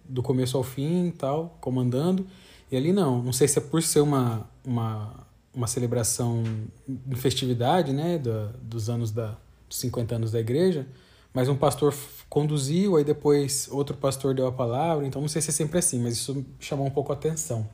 do 0.06 0.24
começo 0.24 0.58
ao 0.58 0.64
fim 0.64 1.08
e 1.08 1.12
tal, 1.12 1.58
comandando. 1.62 2.26
E 2.72 2.78
ali 2.78 2.94
não. 2.94 3.22
Não 3.22 3.34
sei 3.34 3.48
se 3.48 3.60
é 3.60 3.62
por 3.62 3.84
ser 3.84 4.00
uma, 4.00 4.50
uma, 4.66 5.28
uma 5.54 5.68
celebração 5.68 6.44
em 6.88 7.16
festividade, 7.16 7.94
né? 7.94 8.18
Da, 8.18 8.52
dos 8.62 8.90
anos 8.90 9.12
da, 9.12 9.38
dos 9.68 9.80
50 9.80 10.16
anos 10.16 10.32
da 10.32 10.40
igreja. 10.40 10.88
Mas 11.34 11.48
um 11.48 11.56
pastor 11.56 11.94
conduziu, 12.30 12.98
aí 12.98 13.04
depois 13.04 13.68
outro 13.72 13.96
pastor 13.96 14.34
deu 14.34 14.48
a 14.48 14.52
palavra. 14.52 15.06
Então 15.06 15.22
não 15.22 15.30
sei 15.30 15.42
se 15.42 15.50
é 15.50 15.54
sempre 15.54 15.80
assim, 15.80 16.00
mas 16.00 16.14
isso 16.14 16.46
chamou 16.60 16.86
um 16.86 16.92
pouco 16.92 17.12
a 17.12 17.16
atenção. 17.16 17.68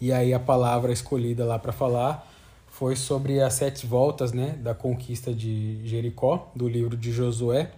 E 0.00 0.12
aí 0.12 0.34
a 0.34 0.40
palavra 0.40 0.92
escolhida 0.92 1.44
lá 1.44 1.58
para 1.58 1.72
falar 1.72 2.28
foi 2.68 2.96
sobre 2.96 3.40
as 3.40 3.54
sete 3.54 3.86
voltas, 3.86 4.32
né, 4.32 4.58
da 4.60 4.74
conquista 4.74 5.32
de 5.32 5.86
Jericó, 5.86 6.50
do 6.56 6.66
livro 6.66 6.96
de 6.96 7.12
Josué. 7.12 7.70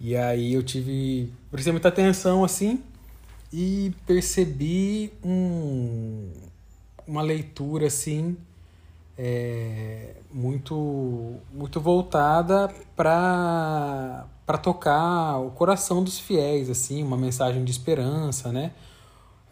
E 0.00 0.16
aí 0.16 0.54
eu 0.54 0.62
tive, 0.62 1.32
prestei 1.50 1.72
muita 1.72 1.88
atenção 1.88 2.42
assim 2.42 2.82
e 3.52 3.92
percebi 4.06 5.12
um 5.22 6.30
uma 7.06 7.22
leitura 7.22 7.86
assim 7.86 8.36
é, 9.18 10.16
muito 10.32 11.36
muito 11.52 11.80
voltada 11.80 12.68
para 12.94 14.26
para 14.44 14.58
tocar 14.58 15.38
o 15.38 15.50
coração 15.50 16.04
dos 16.04 16.18
fiéis 16.18 16.68
assim 16.68 17.02
uma 17.02 17.16
mensagem 17.16 17.64
de 17.64 17.70
esperança 17.70 18.52
né? 18.52 18.72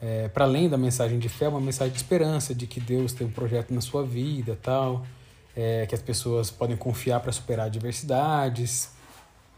É, 0.01 0.29
para 0.29 0.45
além 0.45 0.69
da 0.69 0.77
mensagem 0.77 1.19
de 1.19 1.29
fé 1.29 1.49
uma 1.49 1.61
mensagem 1.61 1.93
de 1.93 1.99
esperança 1.99 2.55
de 2.55 2.67
que 2.67 2.79
Deus 2.79 3.13
tem 3.13 3.27
um 3.27 3.31
projeto 3.31 3.73
na 3.73 3.81
sua 3.81 4.05
vida 4.05 4.59
tal 4.61 5.05
é, 5.57 5.87
que 5.87 5.95
as 5.95 6.03
pessoas 6.03 6.51
podem 6.51 6.77
confiar 6.77 7.21
para 7.21 7.31
superar 7.31 7.67
adversidades. 7.67 8.91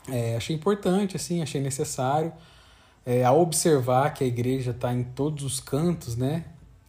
É, 0.08 0.36
achei 0.36 0.54
importante 0.54 1.16
assim 1.16 1.42
achei 1.42 1.60
necessário 1.60 2.32
é, 3.04 3.24
ao 3.24 3.40
observar 3.40 4.14
que 4.14 4.22
a 4.22 4.26
igreja 4.26 4.70
está 4.70 4.92
em 4.92 5.02
todos 5.02 5.42
os 5.42 5.58
cantos 5.58 6.16
né 6.16 6.44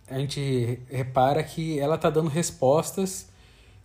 a 0.10 0.18
gente 0.18 0.80
repara 0.90 1.44
que 1.44 1.80
ela 1.80 1.96
está 1.96 2.10
dando 2.10 2.30
respostas 2.30 3.28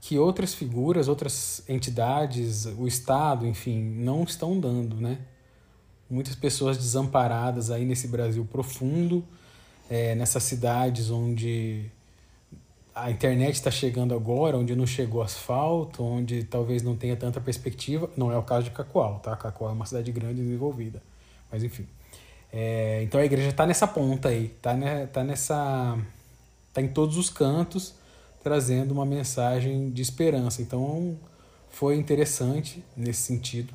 que 0.01 0.19
outras 0.19 0.53
figuras, 0.53 1.07
outras 1.07 1.63
entidades, 1.69 2.67
o 2.67 2.89
Estado, 2.89 3.47
enfim, 3.47 3.81
não 3.81 4.25
estão 4.25 4.59
dando, 4.59 4.97
né? 4.97 5.19
Muitas 6.11 6.35
pessoas 6.35 6.77
desamparadas 6.77 7.71
aí 7.71 7.85
nesse 7.85 8.09
Brasil 8.09 8.45
profundo, 8.45 9.25
é, 9.89 10.15
nessas 10.17 10.43
cidades 10.43 11.09
onde 11.09 11.89
a 12.95 13.11
internet 13.11 13.55
está 13.55 13.71
chegando 13.71 14.13
agora, 14.13 14.59
onde 14.59 14.75
não 14.75 14.87
chegou 14.87 15.23
asfalto, 15.23 16.03
onde 16.03 16.45
talvez 16.45 16.83
não 16.83 16.97
tenha 16.97 17.17
tanta 17.17 17.41
perspectiva. 17.41 18.11
Não 18.17 18.31
é 18.31 18.37
o 18.37 18.43
caso 18.43 18.65
de 18.65 18.71
Cacoal, 18.73 19.21
tá? 19.21 19.37
Cacoal 19.37 19.71
é 19.71 19.75
uma 19.75 19.87
cidade 19.87 20.11
grande 20.13 20.41
e 20.41 20.45
desenvolvida. 20.45 21.01
Mas 21.51 21.63
enfim. 21.63 21.87
É, 22.53 23.03
então 23.03 23.19
a 23.19 23.25
igreja 23.25 23.49
está 23.49 23.67
nessa 23.67 23.87
ponta 23.87 24.29
aí, 24.29 24.47
está 24.47 24.75
né, 24.75 25.07
tá 25.07 25.25
nessa. 25.25 25.99
está 26.69 26.83
em 26.83 26.89
todos 26.89 27.17
os 27.17 27.31
cantos, 27.31 27.95
trazendo 28.43 28.93
uma 28.93 29.07
mensagem 29.07 29.91
de 29.91 30.03
esperança. 30.03 30.61
Então 30.61 31.19
foi 31.71 31.97
interessante 31.97 32.85
nesse 32.97 33.23
sentido. 33.23 33.73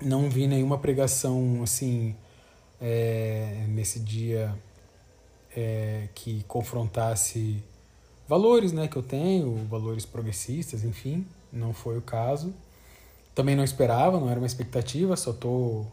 Não 0.00 0.28
vi 0.28 0.48
nenhuma 0.48 0.78
pregação 0.78 1.62
assim 1.62 2.16
é, 2.80 3.64
nesse 3.68 4.00
dia 4.00 4.52
é, 5.56 6.08
que 6.14 6.42
confrontasse 6.48 7.62
valores 8.26 8.72
né, 8.72 8.88
que 8.88 8.96
eu 8.96 9.02
tenho, 9.02 9.64
valores 9.68 10.04
progressistas, 10.04 10.82
enfim, 10.82 11.24
não 11.52 11.72
foi 11.72 11.96
o 11.98 12.02
caso. 12.02 12.52
Também 13.34 13.54
não 13.54 13.62
esperava, 13.62 14.18
não 14.18 14.28
era 14.28 14.40
uma 14.40 14.46
expectativa, 14.46 15.16
só 15.16 15.30
estou 15.30 15.90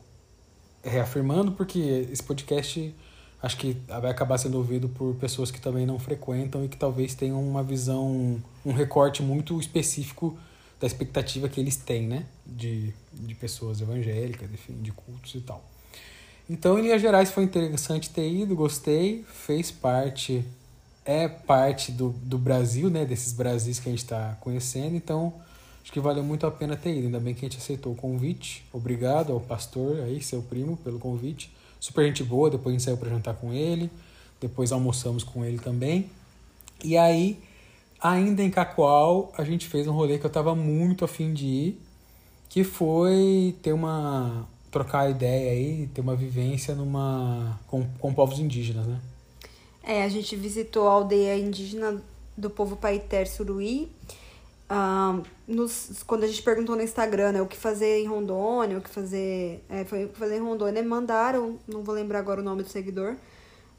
reafirmando, 0.84 1.52
porque 1.52 2.08
esse 2.12 2.24
podcast 2.24 2.94
acho 3.42 3.58
que 3.58 3.78
vai 3.88 4.12
acabar 4.12 4.38
sendo 4.38 4.58
ouvido 4.58 4.90
por 4.90 5.16
pessoas 5.16 5.50
que 5.50 5.62
também 5.62 5.86
não 5.86 5.98
frequentam 5.98 6.66
e 6.66 6.68
que 6.68 6.78
talvez 6.78 7.16
tenham 7.16 7.42
uma 7.42 7.64
visão, 7.64 8.42
um 8.66 8.74
recorte 8.74 9.24
muito 9.24 9.60
específico 9.60 10.38
da 10.80 10.88
expectativa 10.88 11.48
que 11.50 11.60
eles 11.60 11.76
têm, 11.76 12.08
né? 12.08 12.26
De, 12.46 12.94
de 13.14 13.36
pessoas 13.36 13.82
evangélicas, 13.82 14.50
enfim, 14.52 14.82
de 14.82 14.92
cultos 14.92 15.36
e 15.36 15.42
tal. 15.42 15.64
Então, 16.50 16.80
em 16.80 16.84
linhas 16.84 17.02
gerais, 17.02 17.32
foi 17.32 17.44
interessante 17.44 18.10
ter 18.10 18.28
ido, 18.28 18.56
gostei, 18.56 19.24
fez 19.32 19.70
parte, 19.70 20.44
é 21.06 21.28
parte 21.28 21.92
do, 21.92 22.10
do 22.10 22.38
Brasil, 22.38 22.90
né? 22.90 23.06
Desses 23.06 23.34
Brasis 23.34 23.80
que 23.80 23.90
a 23.90 23.92
gente 23.92 24.04
está 24.04 24.38
conhecendo, 24.40 24.96
então 24.96 25.34
Acho 25.90 25.94
que 25.96 26.00
valeu 26.00 26.24
muito 26.24 26.46
a 26.46 26.52
pena 26.52 26.76
ter 26.76 26.92
ido. 26.96 27.08
Ainda 27.08 27.20
bem 27.20 27.34
que 27.34 27.44
a 27.44 27.50
gente 27.50 27.58
aceitou 27.58 27.94
o 27.94 27.96
convite. 27.96 28.64
Obrigado 28.72 29.34
ao 29.34 29.40
pastor 29.40 30.02
aí, 30.02 30.22
seu 30.22 30.40
primo, 30.40 30.78
pelo 30.78 31.00
convite. 31.00 31.52
Super 31.80 32.06
gente 32.06 32.24
boa. 32.24 32.48
Depois 32.48 32.68
a 32.68 32.78
gente 32.78 32.84
saiu 32.84 32.96
para 32.96 33.10
jantar 33.10 33.34
com 33.34 33.52
ele. 33.52 33.90
Depois 34.40 34.72
almoçamos 34.72 35.24
com 35.24 35.44
ele 35.44 35.58
também. 35.58 36.08
E 36.84 36.96
aí, 36.96 37.40
ainda 38.00 38.44
em 38.44 38.52
Cacoal, 38.52 39.34
a 39.36 39.44
gente 39.44 39.66
fez 39.66 39.88
um 39.88 39.92
rolê 39.92 40.20
que 40.20 40.26
eu 40.28 40.30
tava 40.30 40.54
muito 40.54 41.04
afim 41.04 41.34
de 41.34 41.46
ir. 41.48 41.82
Que 42.50 42.64
foi 42.64 43.56
ter 43.64 43.74
uma. 43.74 44.48
trocar 44.70 45.10
ideia 45.10 45.54
aí, 45.54 45.88
ter 45.88 46.02
uma 46.02 46.16
vivência 46.16 46.76
numa 46.76 47.60
com, 47.66 47.84
com 47.98 48.14
povos 48.14 48.38
indígenas, 48.38 48.86
né? 48.86 49.02
É, 49.82 50.04
a 50.04 50.08
gente 50.08 50.36
visitou 50.36 50.88
a 50.88 50.92
aldeia 50.92 51.36
indígena 51.36 52.00
do 52.38 52.48
povo 52.48 52.76
Paiter 52.76 53.28
Suruí 53.28 53.92
Uh, 54.70 55.24
nos, 55.48 56.04
quando 56.06 56.24
a 56.26 56.28
gente 56.28 56.44
perguntou 56.44 56.76
no 56.76 56.84
Instagram, 56.84 57.32
né, 57.32 57.42
o 57.42 57.48
que 57.48 57.58
fazer 57.58 58.02
em 58.02 58.08
Rondônia, 58.08 58.78
o 58.78 58.82
que 58.82 58.90
fazer. 58.90 59.64
É, 59.68 59.84
foi 59.84 60.06
o 60.06 60.10
que 60.10 60.18
fazer 60.18 60.38
em 60.38 60.42
Rondônia, 60.42 60.84
mandaram, 60.84 61.58
não 61.68 61.82
vou 61.82 61.96
lembrar 61.96 62.20
agora 62.20 62.40
o 62.40 62.44
nome 62.44 62.62
do 62.62 62.70
seguidor, 62.70 63.16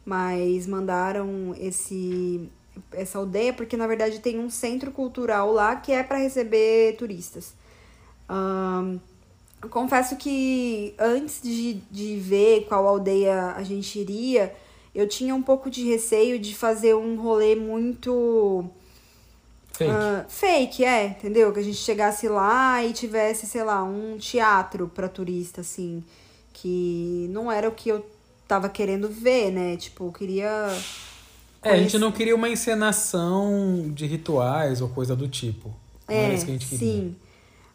mas 0.04 0.66
mandaram 0.66 1.54
esse 1.58 2.50
essa 2.92 3.18
aldeia, 3.18 3.52
porque 3.52 3.76
na 3.76 3.86
verdade 3.86 4.20
tem 4.20 4.38
um 4.38 4.48
centro 4.48 4.90
cultural 4.90 5.52
lá 5.52 5.76
que 5.76 5.92
é 5.92 6.02
para 6.02 6.18
receber 6.18 6.96
turistas. 6.96 7.54
Um, 8.28 8.98
confesso 9.68 10.16
que 10.16 10.94
antes 10.98 11.40
de, 11.42 11.74
de 11.90 12.16
ver 12.16 12.66
qual 12.66 12.86
aldeia 12.86 13.52
a 13.56 13.62
gente 13.62 13.98
iria, 13.98 14.54
eu 14.94 15.08
tinha 15.08 15.34
um 15.34 15.42
pouco 15.42 15.70
de 15.70 15.84
receio 15.84 16.38
de 16.38 16.54
fazer 16.54 16.94
um 16.94 17.20
rolê 17.20 17.54
muito 17.54 18.64
Fake. 19.80 19.90
Uh, 19.90 20.24
fake, 20.28 20.84
é, 20.84 21.06
entendeu? 21.06 21.50
Que 21.52 21.60
a 21.60 21.62
gente 21.62 21.78
chegasse 21.78 22.28
lá 22.28 22.84
e 22.84 22.92
tivesse, 22.92 23.46
sei 23.46 23.64
lá, 23.64 23.82
um 23.82 24.18
teatro 24.18 24.88
para 24.88 25.08
turista, 25.08 25.62
assim, 25.62 26.04
que 26.52 27.26
não 27.30 27.50
era 27.50 27.66
o 27.66 27.72
que 27.72 27.88
eu 27.88 28.04
tava 28.46 28.68
querendo 28.68 29.08
ver, 29.08 29.50
né? 29.50 29.78
Tipo, 29.78 30.06
eu 30.08 30.12
queria. 30.12 30.68
É, 31.62 31.70
a 31.70 31.76
gente 31.78 31.98
não 31.98 32.12
queria 32.12 32.34
uma 32.34 32.48
encenação 32.48 33.90
de 33.94 34.04
rituais 34.04 34.82
ou 34.82 34.88
coisa 34.90 35.16
do 35.16 35.26
tipo. 35.26 35.74
Não 36.06 36.14
é, 36.14 36.24
era 36.24 36.34
isso 36.34 36.44
que 36.44 36.50
a 36.50 36.54
gente 36.54 36.66
queria. 36.66 36.86
Sim. 36.86 37.16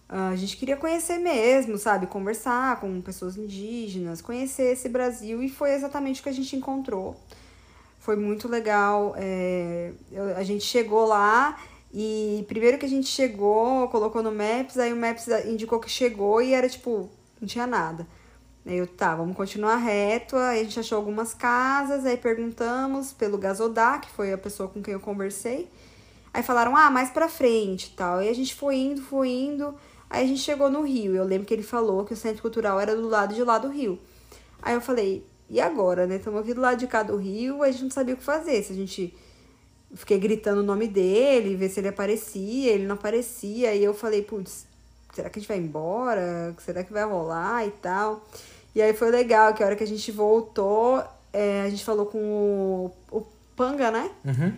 Uh, 0.08 0.32
a 0.32 0.36
gente 0.36 0.56
queria 0.58 0.78
conhecer 0.78 1.18
mesmo, 1.18 1.80
sabe? 1.80 2.06
Conversar 2.06 2.80
com 2.80 3.02
pessoas 3.02 3.36
indígenas, 3.36 4.22
conhecer 4.22 4.74
esse 4.74 4.88
Brasil 4.88 5.42
e 5.42 5.50
foi 5.50 5.74
exatamente 5.74 6.20
o 6.20 6.24
que 6.24 6.30
a 6.30 6.34
gente 6.34 6.56
encontrou. 6.56 7.20
Foi 8.00 8.16
muito 8.16 8.48
legal. 8.48 9.16
É, 9.18 9.92
eu, 10.12 10.38
a 10.38 10.44
gente 10.44 10.64
chegou 10.64 11.08
lá 11.08 11.58
e 11.98 12.44
primeiro 12.50 12.78
que 12.78 12.86
a 12.86 12.90
gente 12.90 13.08
chegou, 13.08 13.88
colocou 13.88 14.22
no 14.22 14.30
Maps, 14.30 14.78
aí 14.78 14.92
o 14.92 14.98
Maps 14.98 15.30
indicou 15.46 15.80
que 15.80 15.90
chegou 15.90 16.42
e 16.42 16.54
era 16.54 16.68
tipo, 16.68 17.10
não 17.40 17.48
tinha 17.48 17.66
nada. 17.66 18.06
Aí 18.66 18.78
eu, 18.78 18.86
tá, 18.86 19.16
vamos 19.16 19.38
continuar 19.38 19.78
reto. 19.78 20.36
Aí 20.36 20.60
a 20.60 20.64
gente 20.64 20.78
achou 20.78 20.98
algumas 20.98 21.34
casas, 21.34 22.06
aí 22.06 22.18
perguntamos 22.18 23.14
pelo 23.14 23.38
Gasodá, 23.38 23.98
que 23.98 24.10
foi 24.10 24.34
a 24.34 24.38
pessoa 24.38 24.68
com 24.68 24.82
quem 24.82 24.94
eu 24.94 25.00
conversei. 25.00 25.70
Aí 26.34 26.44
falaram, 26.44 26.76
ah, 26.76 26.92
mais 26.92 27.12
pra 27.12 27.30
frente 27.30 27.86
e 27.94 27.96
tal. 27.96 28.22
E 28.22 28.28
a 28.28 28.34
gente 28.34 28.54
foi 28.54 28.76
indo, 28.76 29.02
foi 29.02 29.30
indo. 29.30 29.74
Aí 30.10 30.26
a 30.26 30.28
gente 30.28 30.42
chegou 30.42 30.70
no 30.70 30.82
Rio. 30.82 31.16
Eu 31.16 31.24
lembro 31.24 31.48
que 31.48 31.54
ele 31.54 31.64
falou 31.64 32.04
que 32.04 32.12
o 32.12 32.18
centro 32.18 32.42
cultural 32.42 32.78
era 32.78 32.94
do 32.94 33.08
lado 33.08 33.34
de 33.34 33.42
lá 33.42 33.58
do 33.58 33.70
Rio. 33.70 33.98
Aí 34.62 34.74
eu 34.74 34.82
falei, 34.82 35.26
e 35.50 35.62
agora, 35.62 36.06
né? 36.06 36.18
Estamos 36.18 36.42
aqui 36.42 36.54
do 36.54 36.60
lado 36.60 36.78
de 36.78 36.88
cá 36.88 37.04
do 37.04 37.16
Rio, 37.16 37.64
a 37.64 37.72
gente 37.72 37.84
não 37.84 37.92
sabia 37.92 38.16
o 38.16 38.18
que 38.18 38.24
fazer. 38.24 38.62
Se 38.64 38.74
a 38.74 38.76
gente 38.76 39.16
fiquei 39.96 40.20
gritando 40.20 40.62
o 40.62 40.64
nome 40.64 40.88
dele, 40.88 41.56
ver 41.56 41.70
se 41.70 41.80
ele 41.80 41.88
aparecia, 41.88 42.72
ele 42.72 42.86
não 42.86 42.96
aparecia. 42.96 43.74
E 43.74 43.84
eu 43.84 43.94
falei, 43.94 44.22
putz, 44.22 44.66
será 45.14 45.30
que 45.30 45.40
a 45.40 45.42
gente 45.42 45.48
vai 45.48 45.58
embora? 45.58 46.54
Será 46.60 46.84
que 46.84 46.94
vai 46.94 47.06
rolar 47.06 47.66
e 47.66 47.72
tal? 47.72 48.24
E 48.76 48.82
aí 48.82 48.94
foi 48.94 49.10
legal, 49.10 49.54
que 49.54 49.64
a 49.64 49.66
hora 49.66 49.76
que 49.76 49.84
a 49.84 49.88
gente 49.88 50.12
voltou, 50.12 51.02
é, 51.32 51.62
a 51.62 51.70
gente 51.70 51.84
falou 51.84 52.06
com 52.06 52.20
o, 52.20 52.92
o 53.10 53.26
Panga, 53.56 53.90
né? 53.90 54.12
Uhum. 54.26 54.54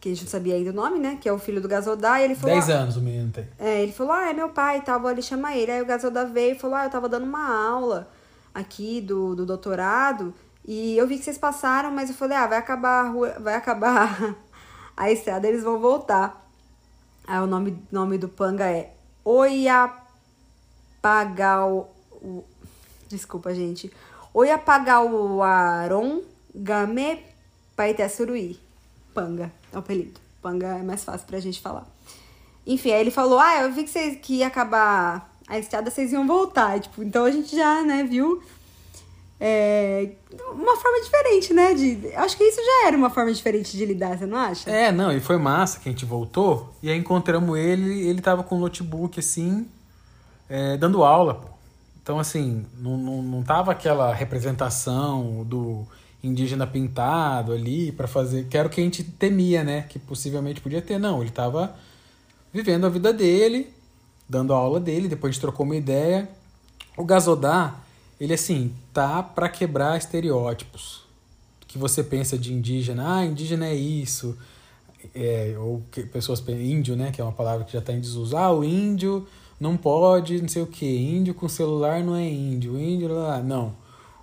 Que 0.00 0.08
a 0.08 0.12
gente 0.12 0.24
não 0.24 0.30
sabia 0.30 0.56
ainda 0.56 0.70
o 0.70 0.74
nome, 0.74 0.98
né? 0.98 1.16
Que 1.20 1.28
é 1.28 1.32
o 1.32 1.38
filho 1.38 1.60
do 1.60 1.68
Gasodá. 1.68 2.20
E 2.20 2.24
ele 2.24 2.34
falou. 2.34 2.56
10 2.56 2.70
anos 2.70 2.96
o 2.96 3.00
menino 3.00 3.30
tem. 3.30 3.46
É, 3.60 3.80
ele 3.80 3.92
falou, 3.92 4.12
ah, 4.12 4.28
é 4.28 4.32
meu 4.32 4.48
pai 4.48 4.78
e 4.78 4.80
tal, 4.80 4.98
vou 4.98 5.08
ali 5.08 5.22
chamar 5.22 5.56
ele. 5.56 5.70
Aí 5.70 5.80
o 5.80 5.86
Gasodá 5.86 6.24
veio 6.24 6.56
e 6.56 6.58
falou, 6.58 6.74
ah, 6.74 6.84
eu 6.84 6.90
tava 6.90 7.08
dando 7.08 7.24
uma 7.24 7.68
aula 7.68 8.10
aqui 8.52 9.00
do, 9.00 9.36
do 9.36 9.46
doutorado. 9.46 10.34
E 10.64 10.96
eu 10.96 11.06
vi 11.06 11.18
que 11.18 11.24
vocês 11.24 11.38
passaram, 11.38 11.90
mas 11.90 12.08
eu 12.08 12.14
falei, 12.14 12.36
ah, 12.36 12.46
vai 12.46 12.58
acabar 12.58 13.04
a 13.04 13.08
rua, 13.08 13.36
vai 13.40 13.54
acabar 13.54 14.36
a 14.96 15.10
estrada, 15.10 15.48
eles 15.48 15.64
vão 15.64 15.80
voltar. 15.80 16.46
Aí 17.26 17.40
o 17.40 17.46
nome, 17.46 17.82
nome 17.90 18.18
do 18.18 18.28
panga 18.28 18.70
é 18.70 18.92
Oiapagal. 19.24 20.02
Desculpa, 23.08 23.54
gente. 23.54 23.92
Oiapagauaron 24.34 26.22
Game 26.54 27.24
Paitesuruí. 27.76 28.58
Panga, 29.14 29.52
é 29.72 29.76
o 29.76 29.78
apelido. 29.78 30.20
Panga 30.40 30.78
é 30.78 30.82
mais 30.82 31.04
fácil 31.04 31.26
pra 31.26 31.38
gente 31.38 31.60
falar. 31.60 31.86
Enfim, 32.66 32.92
aí 32.92 33.00
ele 33.00 33.10
falou: 33.10 33.38
Ah, 33.38 33.62
eu 33.62 33.72
vi 33.72 33.84
que, 33.84 33.90
vocês, 33.90 34.18
que 34.20 34.36
ia 34.36 34.46
acabar 34.46 35.30
a 35.46 35.58
estrada, 35.58 35.90
vocês 35.90 36.12
iam 36.12 36.26
voltar. 36.26 36.80
Tipo, 36.80 37.02
então 37.02 37.24
a 37.24 37.30
gente 37.30 37.54
já, 37.54 37.82
né, 37.82 38.02
viu 38.04 38.42
é, 39.44 40.08
uma 40.52 40.76
forma 40.76 41.00
diferente, 41.02 41.52
né? 41.52 41.74
De, 41.74 42.14
acho 42.14 42.36
que 42.36 42.44
isso 42.44 42.60
já 42.64 42.86
era 42.86 42.96
uma 42.96 43.10
forma 43.10 43.32
diferente 43.32 43.76
de 43.76 43.84
lidar, 43.84 44.16
você 44.16 44.24
não 44.24 44.38
acha? 44.38 44.70
É, 44.70 44.92
não, 44.92 45.10
e 45.10 45.18
foi 45.18 45.36
massa 45.36 45.80
que 45.80 45.88
a 45.88 45.92
gente 45.92 46.04
voltou 46.04 46.72
e 46.80 46.88
aí 46.88 46.96
encontramos 46.96 47.58
ele, 47.58 48.06
ele 48.06 48.20
tava 48.20 48.44
com 48.44 48.54
um 48.54 48.60
notebook 48.60 49.18
assim, 49.18 49.66
é, 50.48 50.76
dando 50.76 51.02
aula, 51.02 51.34
pô. 51.34 51.48
Então, 52.00 52.20
assim, 52.20 52.64
não, 52.78 52.96
não, 52.96 53.20
não 53.20 53.42
tava 53.42 53.72
aquela 53.72 54.14
representação 54.14 55.44
do 55.44 55.84
indígena 56.22 56.64
pintado 56.64 57.52
ali 57.52 57.90
para 57.90 58.06
fazer, 58.06 58.46
que 58.46 58.56
era 58.56 58.68
o 58.68 58.70
que 58.70 58.80
a 58.80 58.84
gente 58.84 59.02
temia, 59.02 59.64
né, 59.64 59.82
que 59.88 59.98
possivelmente 59.98 60.60
podia 60.60 60.80
ter. 60.80 61.00
Não, 61.00 61.18
ele 61.20 61.30
estava 61.30 61.74
vivendo 62.52 62.86
a 62.86 62.88
vida 62.88 63.12
dele, 63.12 63.74
dando 64.28 64.54
a 64.54 64.56
aula 64.56 64.78
dele, 64.78 65.08
depois 65.08 65.30
a 65.30 65.32
gente 65.32 65.40
trocou 65.40 65.66
uma 65.66 65.74
ideia. 65.74 66.28
O 66.96 67.04
Gasodá, 67.04 67.74
ele 68.22 68.34
assim, 68.34 68.72
tá 68.92 69.20
para 69.20 69.48
quebrar 69.48 69.98
estereótipos. 69.98 71.02
Que 71.66 71.76
você 71.76 72.04
pensa 72.04 72.38
de 72.38 72.52
indígena, 72.54 73.16
ah, 73.16 73.26
indígena 73.26 73.66
é 73.66 73.74
isso, 73.74 74.38
é, 75.12 75.56
ou 75.58 75.82
que 75.90 76.04
pessoas 76.04 76.40
pensam, 76.40 76.62
índio, 76.62 76.94
né, 76.94 77.10
que 77.10 77.20
é 77.20 77.24
uma 77.24 77.32
palavra 77.32 77.64
que 77.64 77.72
já 77.72 77.80
está 77.80 77.92
em 77.92 77.98
desuso. 77.98 78.36
Ah, 78.36 78.52
o 78.52 78.62
índio 78.62 79.26
não 79.58 79.76
pode, 79.76 80.40
não 80.40 80.48
sei 80.48 80.62
o 80.62 80.68
que, 80.68 80.86
índio 80.86 81.34
com 81.34 81.48
celular 81.48 82.04
não 82.04 82.14
é 82.14 82.24
índio, 82.28 82.80
índio 82.80 83.12
lá, 83.12 83.42
não. 83.42 83.74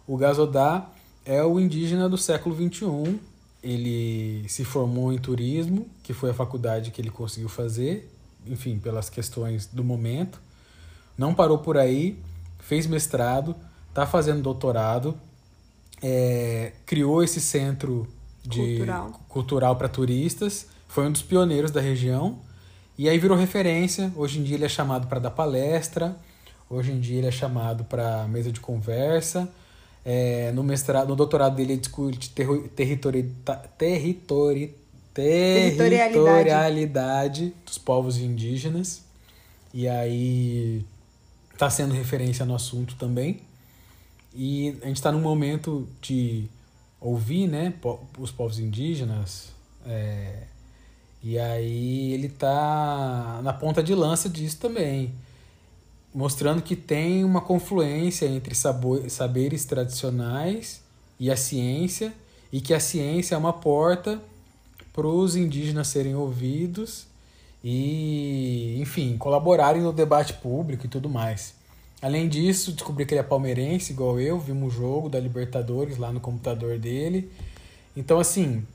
O 0.07 0.15
Gasodá 0.15 0.89
é 1.25 1.43
o 1.43 1.59
indígena 1.59 2.07
do 2.07 2.17
século 2.17 2.55
XXI. 2.55 3.19
Ele 3.61 4.47
se 4.47 4.63
formou 4.63 5.11
em 5.11 5.17
turismo, 5.17 5.85
que 6.03 6.13
foi 6.13 6.29
a 6.29 6.33
faculdade 6.33 6.91
que 6.91 7.01
ele 7.01 7.09
conseguiu 7.09 7.49
fazer, 7.49 8.09
enfim, 8.47 8.79
pelas 8.79 9.09
questões 9.09 9.65
do 9.65 9.83
momento. 9.83 10.39
Não 11.17 11.35
parou 11.35 11.57
por 11.57 11.77
aí, 11.77 12.17
fez 12.59 12.87
mestrado, 12.87 13.53
está 13.89 14.05
fazendo 14.05 14.41
doutorado, 14.41 15.19
é, 16.01 16.73
criou 16.85 17.23
esse 17.23 17.41
centro 17.41 18.07
de 18.43 18.77
cultural, 18.77 19.21
cultural 19.27 19.75
para 19.75 19.89
turistas, 19.89 20.67
foi 20.87 21.07
um 21.07 21.11
dos 21.11 21.21
pioneiros 21.21 21.71
da 21.71 21.81
região 21.81 22.39
e 22.97 23.07
aí 23.07 23.17
virou 23.17 23.37
referência. 23.37 24.11
Hoje 24.15 24.39
em 24.39 24.43
dia 24.43 24.55
ele 24.55 24.65
é 24.65 24.69
chamado 24.69 25.07
para 25.07 25.19
dar 25.19 25.31
palestra, 25.31 26.17
hoje 26.69 26.91
em 26.91 26.99
dia 26.99 27.19
ele 27.19 27.27
é 27.27 27.31
chamado 27.31 27.83
para 27.83 28.27
mesa 28.27 28.51
de 28.51 28.59
conversa. 28.59 29.49
É, 30.03 30.51
no 30.53 30.63
mestrado, 30.63 31.09
no 31.09 31.15
doutorado 31.15 31.55
dele 31.55 31.73
ele 31.73 31.81
discute 31.81 32.29
territori, 32.31 33.35
territori, 33.77 34.75
territorialidade. 35.13 36.13
territorialidade 36.13 37.53
dos 37.65 37.77
povos 37.77 38.17
indígenas. 38.17 39.03
E 39.73 39.87
aí 39.87 40.83
está 41.53 41.69
sendo 41.69 41.93
referência 41.93 42.45
no 42.45 42.55
assunto 42.55 42.95
também. 42.95 43.41
E 44.33 44.77
a 44.81 44.87
gente 44.87 44.97
está 44.97 45.11
num 45.11 45.21
momento 45.21 45.87
de 46.01 46.47
ouvir 46.99 47.47
né, 47.47 47.73
os 48.17 48.31
povos 48.31 48.59
indígenas. 48.59 49.49
É, 49.85 50.43
e 51.23 51.37
aí 51.37 52.13
ele 52.13 52.27
está 52.27 53.41
na 53.43 53.53
ponta 53.53 53.83
de 53.83 53.93
lança 53.93 54.29
disso 54.29 54.57
também, 54.57 55.13
mostrando 56.13 56.61
que 56.61 56.75
tem 56.75 57.23
uma 57.23 57.41
confluência 57.41 58.25
entre 58.25 58.55
saberes 59.09 59.65
tradicionais 59.65 60.81
e 61.19 61.29
a 61.29 61.35
ciência, 61.35 62.13
e 62.51 62.61
que 62.61 62.73
a 62.73 62.79
ciência 62.79 63.35
é 63.35 63.37
uma 63.37 63.53
porta 63.53 64.19
para 64.93 65.05
os 65.05 65.35
indígenas 65.35 65.87
serem 65.87 66.15
ouvidos 66.15 67.05
e, 67.63 68.77
enfim, 68.79 69.17
colaborarem 69.17 69.81
no 69.81 69.93
debate 69.93 70.33
público 70.33 70.85
e 70.85 70.89
tudo 70.89 71.09
mais. 71.09 71.53
Além 72.01 72.29
disso, 72.29 72.71
descobri 72.71 73.05
que 73.05 73.13
ele 73.13 73.19
é 73.19 73.23
palmeirense, 73.23 73.91
igual 73.91 74.19
eu, 74.19 74.39
vimos 74.39 74.73
o 74.73 74.77
jogo 74.77 75.09
da 75.09 75.19
Libertadores 75.19 75.97
lá 75.97 76.13
no 76.13 76.19
computador 76.19 76.79
dele. 76.79 77.29
Então, 77.95 78.19
assim, 78.19 78.65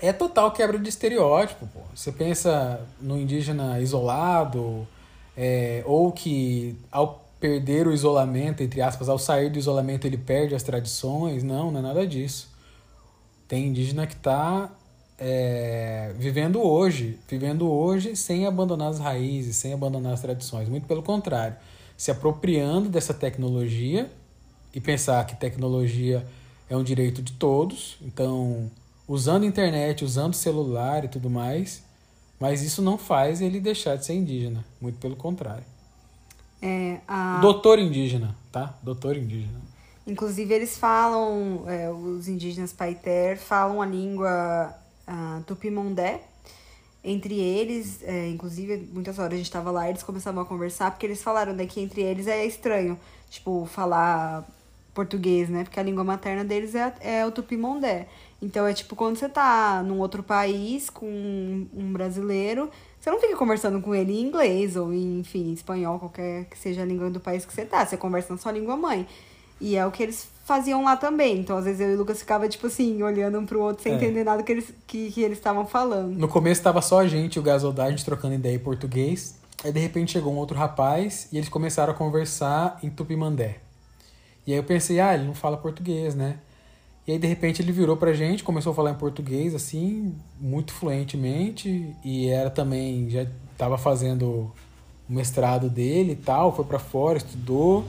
é 0.00 0.10
total 0.10 0.50
quebra 0.50 0.78
de 0.78 0.88
estereótipo. 0.88 1.66
Pô. 1.66 1.80
Você 1.94 2.10
pensa 2.10 2.80
no 2.98 3.20
indígena 3.20 3.78
isolado, 3.80 4.88
é, 5.36 5.82
ou 5.84 6.10
que 6.10 6.74
ao 6.90 7.26
perder 7.38 7.86
o 7.86 7.92
isolamento, 7.92 8.62
entre 8.62 8.80
aspas, 8.80 9.10
ao 9.10 9.18
sair 9.18 9.50
do 9.50 9.58
isolamento 9.58 10.06
ele 10.06 10.16
perde 10.16 10.54
as 10.54 10.62
tradições. 10.62 11.42
Não, 11.42 11.70
não 11.70 11.80
é 11.80 11.82
nada 11.82 12.06
disso. 12.06 12.48
Tem 13.46 13.66
indígena 13.66 14.06
que 14.06 14.14
está 14.14 14.70
é, 15.18 16.14
vivendo 16.16 16.62
hoje, 16.62 17.18
vivendo 17.28 17.70
hoje 17.70 18.16
sem 18.16 18.46
abandonar 18.46 18.88
as 18.88 18.98
raízes, 18.98 19.56
sem 19.56 19.74
abandonar 19.74 20.14
as 20.14 20.22
tradições. 20.22 20.70
Muito 20.70 20.86
pelo 20.86 21.02
contrário 21.02 21.56
se 21.96 22.10
apropriando 22.10 22.88
dessa 22.88 23.14
tecnologia 23.14 24.10
e 24.74 24.80
pensar 24.80 25.24
que 25.26 25.34
tecnologia 25.36 26.26
é 26.68 26.76
um 26.76 26.82
direito 26.82 27.22
de 27.22 27.32
todos, 27.32 27.96
então 28.02 28.70
usando 29.08 29.44
internet, 29.44 30.04
usando 30.04 30.34
celular 30.34 31.04
e 31.04 31.08
tudo 31.08 31.30
mais, 31.30 31.82
mas 32.38 32.62
isso 32.62 32.82
não 32.82 32.98
faz 32.98 33.40
ele 33.40 33.60
deixar 33.60 33.96
de 33.96 34.04
ser 34.04 34.14
indígena, 34.14 34.64
muito 34.80 34.98
pelo 34.98 35.16
contrário. 35.16 35.64
É, 36.60 36.98
a... 37.06 37.38
Doutor 37.40 37.78
indígena, 37.78 38.36
tá? 38.50 38.74
Doutor 38.82 39.16
indígena. 39.16 39.60
Inclusive 40.06 40.52
eles 40.54 40.78
falam, 40.78 41.64
é, 41.66 41.90
os 41.90 42.28
indígenas 42.28 42.72
Paiter 42.72 43.38
falam 43.38 43.82
a 43.82 43.86
língua 43.86 44.74
uh, 45.08 45.42
tupimondé, 45.44 46.22
entre 47.06 47.38
eles, 47.38 48.02
é, 48.02 48.28
inclusive, 48.28 48.88
muitas 48.92 49.18
horas 49.18 49.34
a 49.34 49.36
gente 49.36 49.50
tava 49.50 49.70
lá 49.70 49.86
e 49.86 49.90
eles 49.90 50.02
começavam 50.02 50.42
a 50.42 50.44
conversar, 50.44 50.90
porque 50.90 51.06
eles 51.06 51.22
falaram 51.22 51.52
né, 51.52 51.64
que 51.64 51.80
entre 51.80 52.02
eles 52.02 52.26
é 52.26 52.44
estranho, 52.44 52.98
tipo, 53.30 53.64
falar 53.66 54.44
português, 54.92 55.48
né? 55.48 55.62
Porque 55.62 55.78
a 55.78 55.82
língua 55.82 56.02
materna 56.02 56.44
deles 56.44 56.74
é, 56.74 56.92
é 57.00 57.26
o 57.26 57.30
tupimondé. 57.30 58.08
Então 58.42 58.66
é 58.66 58.72
tipo 58.72 58.96
quando 58.96 59.16
você 59.16 59.28
tá 59.28 59.82
num 59.82 60.00
outro 60.00 60.22
país 60.22 60.90
com 60.90 61.06
um 61.06 61.92
brasileiro, 61.92 62.70
você 62.98 63.10
não 63.10 63.20
fica 63.20 63.36
conversando 63.36 63.80
com 63.80 63.94
ele 63.94 64.12
em 64.12 64.22
inglês 64.26 64.74
ou 64.74 64.92
em, 64.92 65.20
enfim, 65.20 65.52
espanhol, 65.52 65.98
qualquer 65.98 66.46
que 66.46 66.58
seja 66.58 66.82
a 66.82 66.84
língua 66.84 67.10
do 67.10 67.20
país 67.20 67.44
que 67.46 67.52
você 67.52 67.64
tá. 67.64 67.84
Você 67.86 67.96
conversa 67.96 68.32
na 68.32 68.38
sua 68.38 68.52
língua 68.52 68.76
mãe. 68.76 69.06
E 69.60 69.76
é 69.76 69.86
o 69.86 69.90
que 69.90 70.02
eles 70.02 70.28
faziam 70.46 70.84
lá 70.84 70.96
também. 70.96 71.40
Então, 71.40 71.58
às 71.58 71.64
vezes, 71.64 71.80
eu 71.80 71.90
e 71.90 71.94
o 71.94 71.98
Lucas 71.98 72.20
ficava, 72.20 72.48
tipo 72.48 72.68
assim, 72.68 73.02
olhando 73.02 73.36
um 73.36 73.44
pro 73.44 73.60
outro 73.60 73.82
sem 73.82 73.92
é. 73.92 73.96
entender 73.96 74.22
nada 74.22 74.44
que 74.44 74.52
eles 74.52 74.72
que, 74.86 75.10
que 75.10 75.20
eles 75.20 75.38
estavam 75.38 75.66
falando. 75.66 76.16
No 76.16 76.28
começo 76.28 76.62
tava 76.62 76.80
só 76.80 77.00
a 77.00 77.06
gente, 77.08 77.38
o 77.38 77.42
Gasodá, 77.42 77.84
a 77.84 77.90
gente 77.90 78.04
trocando 78.04 78.34
ideia 78.34 78.54
em 78.54 78.60
português. 78.60 79.38
Aí, 79.64 79.72
de 79.72 79.80
repente, 79.80 80.12
chegou 80.12 80.32
um 80.32 80.36
outro 80.36 80.56
rapaz 80.56 81.28
e 81.32 81.36
eles 81.36 81.48
começaram 81.48 81.92
a 81.92 81.96
conversar 81.96 82.78
em 82.80 82.88
tupimandé. 82.88 83.56
E 84.46 84.52
aí 84.52 84.58
eu 84.58 84.62
pensei, 84.62 85.00
ah, 85.00 85.14
ele 85.14 85.24
não 85.24 85.34
fala 85.34 85.56
português, 85.56 86.14
né? 86.14 86.38
E 87.04 87.12
aí, 87.12 87.18
de 87.18 87.26
repente, 87.26 87.60
ele 87.60 87.72
virou 87.72 87.96
pra 87.96 88.12
gente, 88.12 88.44
começou 88.44 88.70
a 88.70 88.74
falar 88.74 88.92
em 88.92 88.96
português, 88.96 89.52
assim, 89.52 90.14
muito 90.40 90.72
fluentemente. 90.72 91.92
E 92.04 92.28
era 92.28 92.50
também, 92.50 93.10
já 93.10 93.26
tava 93.58 93.76
fazendo 93.76 94.52
o 95.08 95.12
mestrado 95.12 95.68
dele 95.68 96.12
e 96.12 96.16
tal, 96.16 96.54
foi 96.54 96.64
para 96.64 96.78
fora, 96.78 97.18
estudou. 97.18 97.84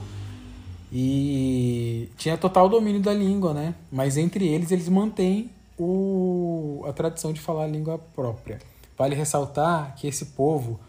E 0.92 2.08
tinha 2.16 2.38
total 2.38 2.68
domínio 2.68 3.00
da 3.00 3.12
língua, 3.12 3.52
né? 3.52 3.74
Mas 3.90 4.16
entre 4.16 4.46
eles, 4.46 4.70
eles 4.70 4.88
mantêm 4.88 5.50
o, 5.78 6.82
a 6.86 6.92
tradição 6.92 7.32
de 7.32 7.40
falar 7.40 7.64
a 7.64 7.68
língua 7.68 7.98
própria. 8.14 8.58
Vale 8.96 9.14
ressaltar 9.14 9.94
que 9.96 10.06
esse 10.06 10.26
povo 10.26 10.80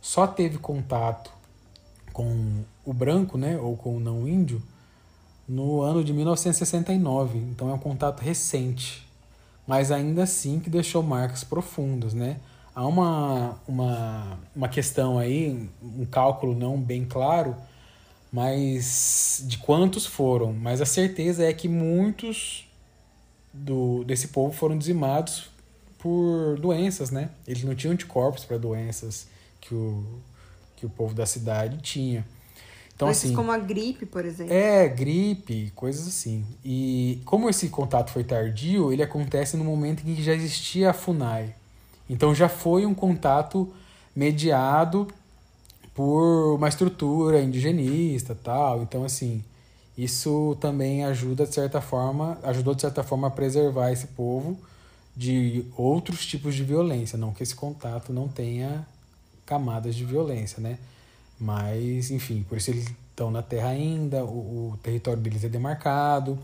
só 0.00 0.26
teve 0.26 0.58
contato 0.58 1.30
com 2.12 2.64
o 2.84 2.92
branco, 2.92 3.36
né, 3.36 3.58
ou 3.58 3.76
com 3.76 3.96
o 3.96 4.00
não 4.00 4.26
índio, 4.26 4.62
no 5.46 5.82
ano 5.82 6.02
de 6.02 6.12
1969. 6.12 7.38
Então 7.38 7.70
é 7.70 7.74
um 7.74 7.78
contato 7.78 8.20
recente, 8.20 9.06
mas 9.66 9.90
ainda 9.90 10.22
assim 10.22 10.58
que 10.60 10.70
deixou 10.70 11.02
marcas 11.02 11.44
profundas, 11.44 12.14
né? 12.14 12.38
Há 12.74 12.86
uma, 12.86 13.56
uma, 13.66 14.38
uma 14.54 14.68
questão 14.68 15.18
aí, 15.18 15.68
um 15.82 16.06
cálculo 16.06 16.54
não 16.54 16.80
bem 16.80 17.04
claro, 17.04 17.56
mas 18.32 19.42
de 19.46 19.58
quantos 19.58 20.06
foram. 20.06 20.52
Mas 20.52 20.80
a 20.80 20.86
certeza 20.86 21.44
é 21.44 21.52
que 21.52 21.68
muitos 21.68 22.68
do, 23.52 24.04
desse 24.04 24.28
povo 24.28 24.52
foram 24.54 24.76
dizimados 24.76 25.50
por 25.98 26.58
doenças, 26.60 27.10
né? 27.10 27.30
Eles 27.46 27.64
não 27.64 27.74
tinham 27.74 27.92
anticorpos 27.92 28.44
para 28.44 28.58
doenças 28.58 29.26
que 29.60 29.74
o, 29.74 30.04
que 30.76 30.86
o 30.86 30.90
povo 30.90 31.14
da 31.14 31.26
cidade 31.26 31.78
tinha. 31.78 32.24
Então, 32.94 33.06
Coisas 33.06 33.24
assim, 33.26 33.34
como 33.34 33.52
a 33.52 33.58
gripe, 33.58 34.06
por 34.06 34.24
exemplo. 34.24 34.52
É, 34.52 34.88
gripe, 34.88 35.72
coisas 35.74 36.08
assim. 36.08 36.44
E 36.64 37.20
como 37.24 37.48
esse 37.48 37.68
contato 37.68 38.10
foi 38.10 38.24
tardio, 38.24 38.92
ele 38.92 39.02
acontece 39.02 39.56
no 39.56 39.64
momento 39.64 40.02
em 40.04 40.16
que 40.16 40.22
já 40.22 40.34
existia 40.34 40.90
a 40.90 40.92
FUNAI. 40.92 41.54
Então 42.10 42.34
já 42.34 42.48
foi 42.48 42.84
um 42.86 42.94
contato 42.94 43.72
mediado 44.16 45.06
por 45.98 46.54
uma 46.54 46.68
estrutura 46.68 47.42
indigenista 47.42 48.32
tal. 48.32 48.84
Então, 48.84 49.02
assim, 49.02 49.42
isso 49.96 50.56
também 50.60 51.04
ajuda, 51.04 51.44
de 51.44 51.52
certa 51.52 51.80
forma, 51.80 52.38
ajudou, 52.44 52.72
de 52.72 52.82
certa 52.82 53.02
forma, 53.02 53.26
a 53.26 53.30
preservar 53.32 53.90
esse 53.90 54.06
povo 54.06 54.56
de 55.16 55.64
outros 55.76 56.24
tipos 56.24 56.54
de 56.54 56.62
violência. 56.62 57.18
Não 57.18 57.32
que 57.32 57.42
esse 57.42 57.52
contato 57.52 58.12
não 58.12 58.28
tenha 58.28 58.86
camadas 59.44 59.96
de 59.96 60.04
violência, 60.04 60.62
né? 60.62 60.78
Mas, 61.36 62.12
enfim, 62.12 62.46
por 62.48 62.58
isso 62.58 62.70
eles 62.70 62.86
estão 63.10 63.28
na 63.28 63.42
terra 63.42 63.70
ainda, 63.70 64.24
o, 64.24 64.74
o 64.74 64.78
território 64.80 65.20
deles 65.20 65.42
é 65.42 65.48
demarcado, 65.48 66.38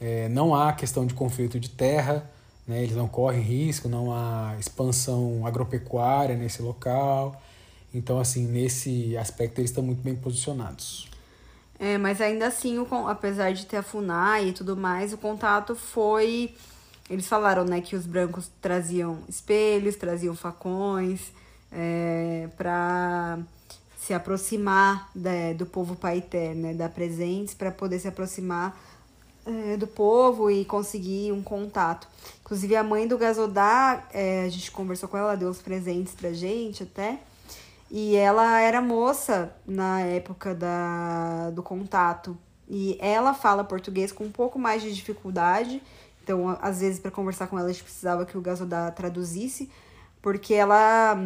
é, 0.00 0.28
não 0.30 0.52
há 0.52 0.72
questão 0.72 1.06
de 1.06 1.14
conflito 1.14 1.60
de 1.60 1.70
terra, 1.70 2.28
né? 2.66 2.82
eles 2.82 2.96
não 2.96 3.06
correm 3.06 3.40
risco, 3.40 3.88
não 3.88 4.12
há 4.12 4.56
expansão 4.58 5.46
agropecuária 5.46 6.36
nesse 6.36 6.60
local. 6.60 7.40
Então, 7.92 8.18
assim, 8.20 8.46
nesse 8.46 9.16
aspecto 9.16 9.58
eles 9.58 9.70
estão 9.70 9.82
muito 9.82 10.02
bem 10.02 10.14
posicionados. 10.14 11.08
É, 11.78 11.96
mas 11.96 12.20
ainda 12.20 12.46
assim, 12.46 12.78
o, 12.78 12.86
apesar 13.08 13.52
de 13.52 13.64
ter 13.64 13.78
a 13.78 13.82
FUNAI 13.82 14.48
e 14.48 14.52
tudo 14.52 14.76
mais, 14.76 15.12
o 15.12 15.18
contato 15.18 15.74
foi. 15.74 16.54
Eles 17.08 17.26
falaram, 17.26 17.64
né, 17.64 17.80
que 17.80 17.96
os 17.96 18.06
brancos 18.06 18.50
traziam 18.60 19.18
espelhos, 19.28 19.96
traziam 19.96 20.36
facões, 20.36 21.32
é, 21.72 22.48
para 22.56 23.38
se 23.98 24.14
aproximar 24.14 25.10
da, 25.14 25.52
do 25.56 25.66
povo 25.66 25.96
paité, 25.96 26.54
né, 26.54 26.74
dar 26.74 26.90
presentes 26.90 27.54
para 27.54 27.70
poder 27.70 27.98
se 27.98 28.06
aproximar 28.06 28.78
é, 29.46 29.76
do 29.76 29.86
povo 29.86 30.50
e 30.50 30.64
conseguir 30.64 31.32
um 31.32 31.42
contato. 31.42 32.06
Inclusive, 32.42 32.76
a 32.76 32.84
mãe 32.84 33.08
do 33.08 33.16
Gazodá, 33.18 34.06
é, 34.12 34.44
a 34.44 34.48
gente 34.48 34.70
conversou 34.70 35.08
com 35.08 35.16
ela, 35.16 35.36
deu 35.36 35.48
os 35.48 35.62
presentes 35.62 36.14
pra 36.14 36.32
gente 36.32 36.82
até. 36.82 37.18
E 37.90 38.14
ela 38.14 38.60
era 38.60 38.80
moça 38.80 39.52
na 39.66 40.00
época 40.00 40.54
da, 40.54 41.50
do 41.50 41.62
contato. 41.62 42.38
E 42.68 42.96
ela 43.00 43.34
fala 43.34 43.64
português 43.64 44.12
com 44.12 44.24
um 44.24 44.30
pouco 44.30 44.58
mais 44.58 44.80
de 44.80 44.94
dificuldade. 44.94 45.82
Então, 46.22 46.56
às 46.62 46.80
vezes, 46.80 47.00
para 47.00 47.10
conversar 47.10 47.48
com 47.48 47.58
ela, 47.58 47.68
a 47.68 47.72
gente 47.72 47.82
precisava 47.82 48.24
que 48.24 48.38
o 48.38 48.40
Gazodá 48.40 48.88
traduzisse, 48.92 49.68
porque 50.22 50.54
ela 50.54 51.18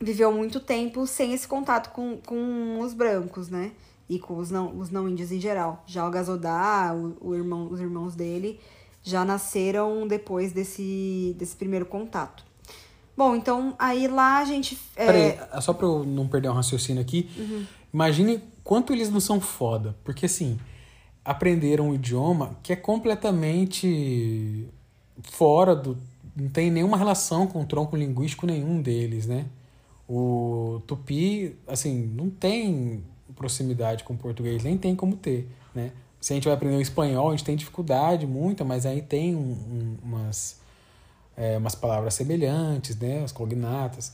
viveu 0.00 0.32
muito 0.32 0.58
tempo 0.58 1.06
sem 1.06 1.34
esse 1.34 1.46
contato 1.46 1.90
com, 1.90 2.16
com 2.24 2.80
os 2.80 2.94
brancos, 2.94 3.50
né? 3.50 3.72
E 4.08 4.18
com 4.18 4.38
os 4.38 4.50
não, 4.50 4.74
os 4.78 4.88
não 4.90 5.06
índios 5.06 5.30
em 5.30 5.38
geral. 5.38 5.84
Já 5.86 6.08
o 6.08 6.10
Gazodá, 6.10 6.94
o, 6.94 7.28
o 7.28 7.34
irmão, 7.34 7.68
os 7.70 7.78
irmãos 7.78 8.14
dele, 8.14 8.58
já 9.02 9.22
nasceram 9.22 10.08
depois 10.08 10.52
desse, 10.52 11.36
desse 11.38 11.54
primeiro 11.54 11.84
contato. 11.84 12.49
Bom, 13.20 13.36
então 13.36 13.74
aí 13.78 14.08
lá 14.08 14.38
a 14.38 14.46
gente. 14.46 14.78
É... 14.96 15.04
Peraí, 15.04 15.60
só 15.60 15.74
pra 15.74 15.86
eu 15.86 16.04
não 16.04 16.26
perder 16.26 16.48
um 16.48 16.54
raciocínio 16.54 17.02
aqui. 17.02 17.28
Uhum. 17.36 17.66
Imagine 17.92 18.42
quanto 18.64 18.94
eles 18.94 19.10
não 19.10 19.20
são 19.20 19.38
foda. 19.38 19.94
Porque 20.02 20.24
assim, 20.24 20.58
aprenderam 21.22 21.90
um 21.90 21.94
idioma 21.94 22.56
que 22.62 22.72
é 22.72 22.76
completamente 22.76 24.66
fora 25.22 25.76
do. 25.76 25.98
Não 26.34 26.48
tem 26.48 26.70
nenhuma 26.70 26.96
relação 26.96 27.46
com 27.46 27.60
o 27.60 27.66
tronco 27.66 27.94
linguístico 27.94 28.46
nenhum 28.46 28.80
deles, 28.80 29.26
né? 29.26 29.44
O 30.08 30.80
tupi, 30.86 31.54
assim, 31.68 32.10
não 32.16 32.30
tem 32.30 33.04
proximidade 33.36 34.02
com 34.02 34.14
o 34.14 34.16
português, 34.16 34.64
nem 34.64 34.78
tem 34.78 34.96
como 34.96 35.14
ter, 35.14 35.46
né? 35.74 35.92
Se 36.18 36.32
a 36.32 36.36
gente 36.36 36.44
vai 36.44 36.54
aprender 36.54 36.76
o 36.76 36.80
espanhol, 36.80 37.28
a 37.28 37.30
gente 37.32 37.44
tem 37.44 37.54
dificuldade 37.54 38.26
muita, 38.26 38.64
mas 38.64 38.86
aí 38.86 39.02
tem 39.02 39.36
um, 39.36 39.40
um, 39.40 39.96
umas 40.02 40.59
é, 41.36 41.56
umas 41.56 41.74
palavras 41.74 42.14
semelhantes, 42.14 42.96
né? 42.98 43.22
As 43.24 43.32
cognatas. 43.32 44.12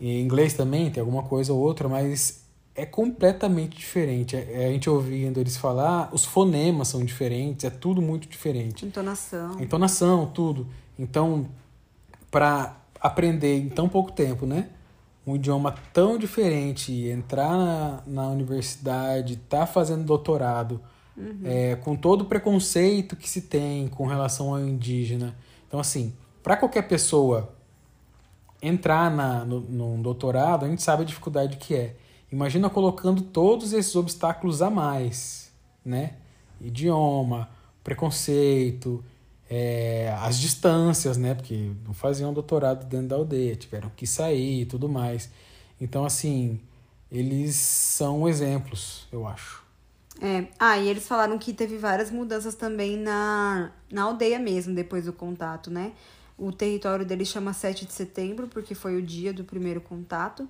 Em 0.00 0.20
inglês 0.20 0.54
também 0.54 0.90
tem 0.90 1.00
alguma 1.00 1.22
coisa 1.22 1.52
ou 1.52 1.58
outra, 1.58 1.88
mas 1.88 2.46
é 2.76 2.84
completamente 2.84 3.76
diferente. 3.76 4.36
É, 4.36 4.64
é, 4.64 4.66
a 4.66 4.70
gente 4.70 4.88
ouvindo 4.88 5.40
eles 5.40 5.56
falar, 5.56 6.10
os 6.12 6.24
fonemas 6.24 6.88
são 6.88 7.04
diferentes, 7.04 7.64
é 7.64 7.70
tudo 7.70 8.02
muito 8.02 8.28
diferente. 8.28 8.84
Entonação. 8.84 9.60
Entonação, 9.60 10.26
tudo. 10.26 10.68
Então, 10.98 11.48
para 12.30 12.76
aprender 13.00 13.56
em 13.58 13.68
tão 13.68 13.88
pouco 13.88 14.12
tempo, 14.12 14.46
né? 14.46 14.68
Um 15.26 15.34
idioma 15.34 15.74
tão 15.92 16.16
diferente, 16.16 16.92
entrar 17.08 17.56
na, 17.56 18.02
na 18.06 18.28
universidade, 18.28 19.34
estar 19.34 19.60
tá 19.60 19.66
fazendo 19.66 20.04
doutorado, 20.04 20.80
uhum. 21.16 21.40
é, 21.44 21.74
com 21.76 21.96
todo 21.96 22.22
o 22.22 22.24
preconceito 22.26 23.16
que 23.16 23.28
se 23.28 23.42
tem 23.42 23.88
com 23.88 24.06
relação 24.06 24.54
ao 24.54 24.60
indígena. 24.60 25.34
Então, 25.66 25.80
assim, 25.80 26.14
para 26.46 26.56
qualquer 26.56 26.82
pessoa 26.82 27.52
entrar 28.62 29.10
na, 29.10 29.44
no, 29.44 29.58
num 29.62 30.00
doutorado, 30.00 30.64
a 30.64 30.68
gente 30.68 30.80
sabe 30.80 31.02
a 31.02 31.04
dificuldade 31.04 31.56
que 31.56 31.74
é. 31.74 31.96
Imagina 32.30 32.70
colocando 32.70 33.20
todos 33.20 33.72
esses 33.72 33.96
obstáculos 33.96 34.62
a 34.62 34.70
mais, 34.70 35.52
né? 35.84 36.14
Idioma, 36.60 37.50
preconceito, 37.82 39.04
é, 39.50 40.16
as 40.20 40.38
distâncias, 40.38 41.16
né? 41.16 41.34
Porque 41.34 41.72
não 41.84 41.92
faziam 41.92 42.32
doutorado 42.32 42.86
dentro 42.86 43.08
da 43.08 43.16
aldeia, 43.16 43.56
tiveram 43.56 43.90
que 43.96 44.06
sair 44.06 44.60
e 44.60 44.66
tudo 44.66 44.88
mais. 44.88 45.28
Então, 45.80 46.04
assim, 46.04 46.60
eles 47.10 47.56
são 47.56 48.28
exemplos, 48.28 49.08
eu 49.10 49.26
acho. 49.26 49.64
É. 50.22 50.46
Ah, 50.60 50.78
e 50.78 50.88
eles 50.88 51.08
falaram 51.08 51.40
que 51.40 51.52
teve 51.52 51.76
várias 51.76 52.12
mudanças 52.12 52.54
também 52.54 52.96
na, 52.96 53.72
na 53.90 54.04
aldeia 54.04 54.38
mesmo, 54.38 54.76
depois 54.76 55.06
do 55.06 55.12
contato, 55.12 55.72
né? 55.72 55.92
O 56.38 56.52
território 56.52 57.04
dele 57.04 57.24
chama 57.24 57.52
7 57.52 57.86
de 57.86 57.92
setembro, 57.92 58.46
porque 58.46 58.74
foi 58.74 58.96
o 58.96 59.02
dia 59.02 59.32
do 59.32 59.44
primeiro 59.44 59.80
contato. 59.80 60.48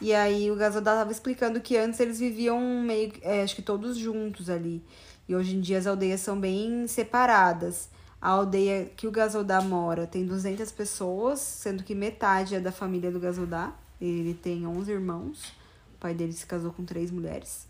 E 0.00 0.14
aí 0.14 0.50
o 0.50 0.56
Gasodá 0.56 0.92
estava 0.92 1.10
explicando 1.10 1.60
que 1.60 1.76
antes 1.76 1.98
eles 2.00 2.18
viviam 2.20 2.60
meio, 2.82 3.12
é, 3.20 3.42
acho 3.42 3.56
que 3.56 3.62
todos 3.62 3.96
juntos 3.96 4.48
ali. 4.48 4.82
E 5.28 5.34
hoje 5.34 5.56
em 5.56 5.60
dia 5.60 5.78
as 5.78 5.86
aldeias 5.86 6.20
são 6.20 6.38
bem 6.38 6.86
separadas. 6.86 7.90
A 8.20 8.30
aldeia 8.30 8.90
que 8.96 9.06
o 9.06 9.10
Gasodá 9.10 9.60
mora 9.60 10.06
tem 10.06 10.24
200 10.24 10.70
pessoas, 10.72 11.40
sendo 11.40 11.82
que 11.84 11.94
metade 11.94 12.54
é 12.54 12.60
da 12.60 12.72
família 12.72 13.10
do 13.10 13.20
Gasodá. 13.20 13.72
Ele 14.00 14.34
tem 14.34 14.66
11 14.66 14.90
irmãos. 14.90 15.52
O 15.94 15.98
pai 16.00 16.14
dele 16.14 16.32
se 16.32 16.46
casou 16.46 16.72
com 16.72 16.84
três 16.84 17.10
mulheres. 17.10 17.66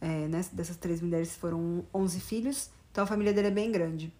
É, 0.00 0.28
né? 0.28 0.44
Dessas 0.52 0.76
três 0.76 1.00
mulheres 1.00 1.34
foram 1.34 1.84
11 1.92 2.20
filhos. 2.20 2.70
Então 2.92 3.04
a 3.04 3.06
família 3.06 3.32
dele 3.32 3.48
é 3.48 3.50
bem 3.50 3.72
grande. 3.72 4.12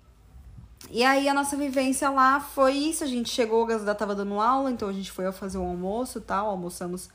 E 0.91 1.05
aí 1.05 1.29
a 1.29 1.35
nossa 1.35 1.57
vivência 1.57 2.09
lá 2.11 2.39
foi 2.41 2.75
isso, 2.75 3.03
a 3.03 3.07
gente 3.07 3.29
chegou, 3.29 3.63
o 3.63 3.67
Gasdá 3.67 3.95
tava 3.95 4.15
dando 4.15 4.41
aula, 4.41 4.71
então 4.71 4.89
a 4.89 4.93
gente 4.93 5.11
foi 5.11 5.31
fazer 5.33 5.59
o 5.59 5.63
um 5.63 5.69
almoço 5.69 6.21
tal, 6.21 6.49
almoçamos 6.49 7.09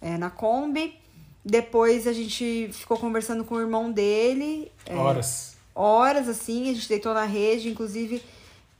é, 0.00 0.16
na 0.16 0.30
Kombi. 0.30 0.98
Depois 1.44 2.06
a 2.06 2.12
gente 2.12 2.70
ficou 2.72 2.96
conversando 2.96 3.44
com 3.44 3.56
o 3.56 3.60
irmão 3.60 3.92
dele. 3.92 4.72
É, 4.86 4.96
horas. 4.96 5.56
Horas, 5.74 6.28
assim, 6.28 6.70
a 6.70 6.74
gente 6.74 6.88
deitou 6.88 7.12
na 7.12 7.24
rede, 7.24 7.68
inclusive. 7.68 8.22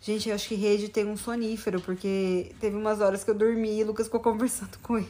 Gente, 0.00 0.28
eu 0.28 0.34
acho 0.34 0.48
que 0.48 0.54
rede 0.54 0.88
tem 0.88 1.06
um 1.06 1.16
sonífero, 1.16 1.80
porque 1.80 2.54
teve 2.60 2.76
umas 2.76 3.00
horas 3.00 3.22
que 3.22 3.30
eu 3.30 3.34
dormi 3.34 3.78
e 3.78 3.82
o 3.82 3.88
Lucas 3.88 4.06
ficou 4.06 4.20
conversando 4.20 4.78
com 4.82 4.96
ele. 4.96 5.08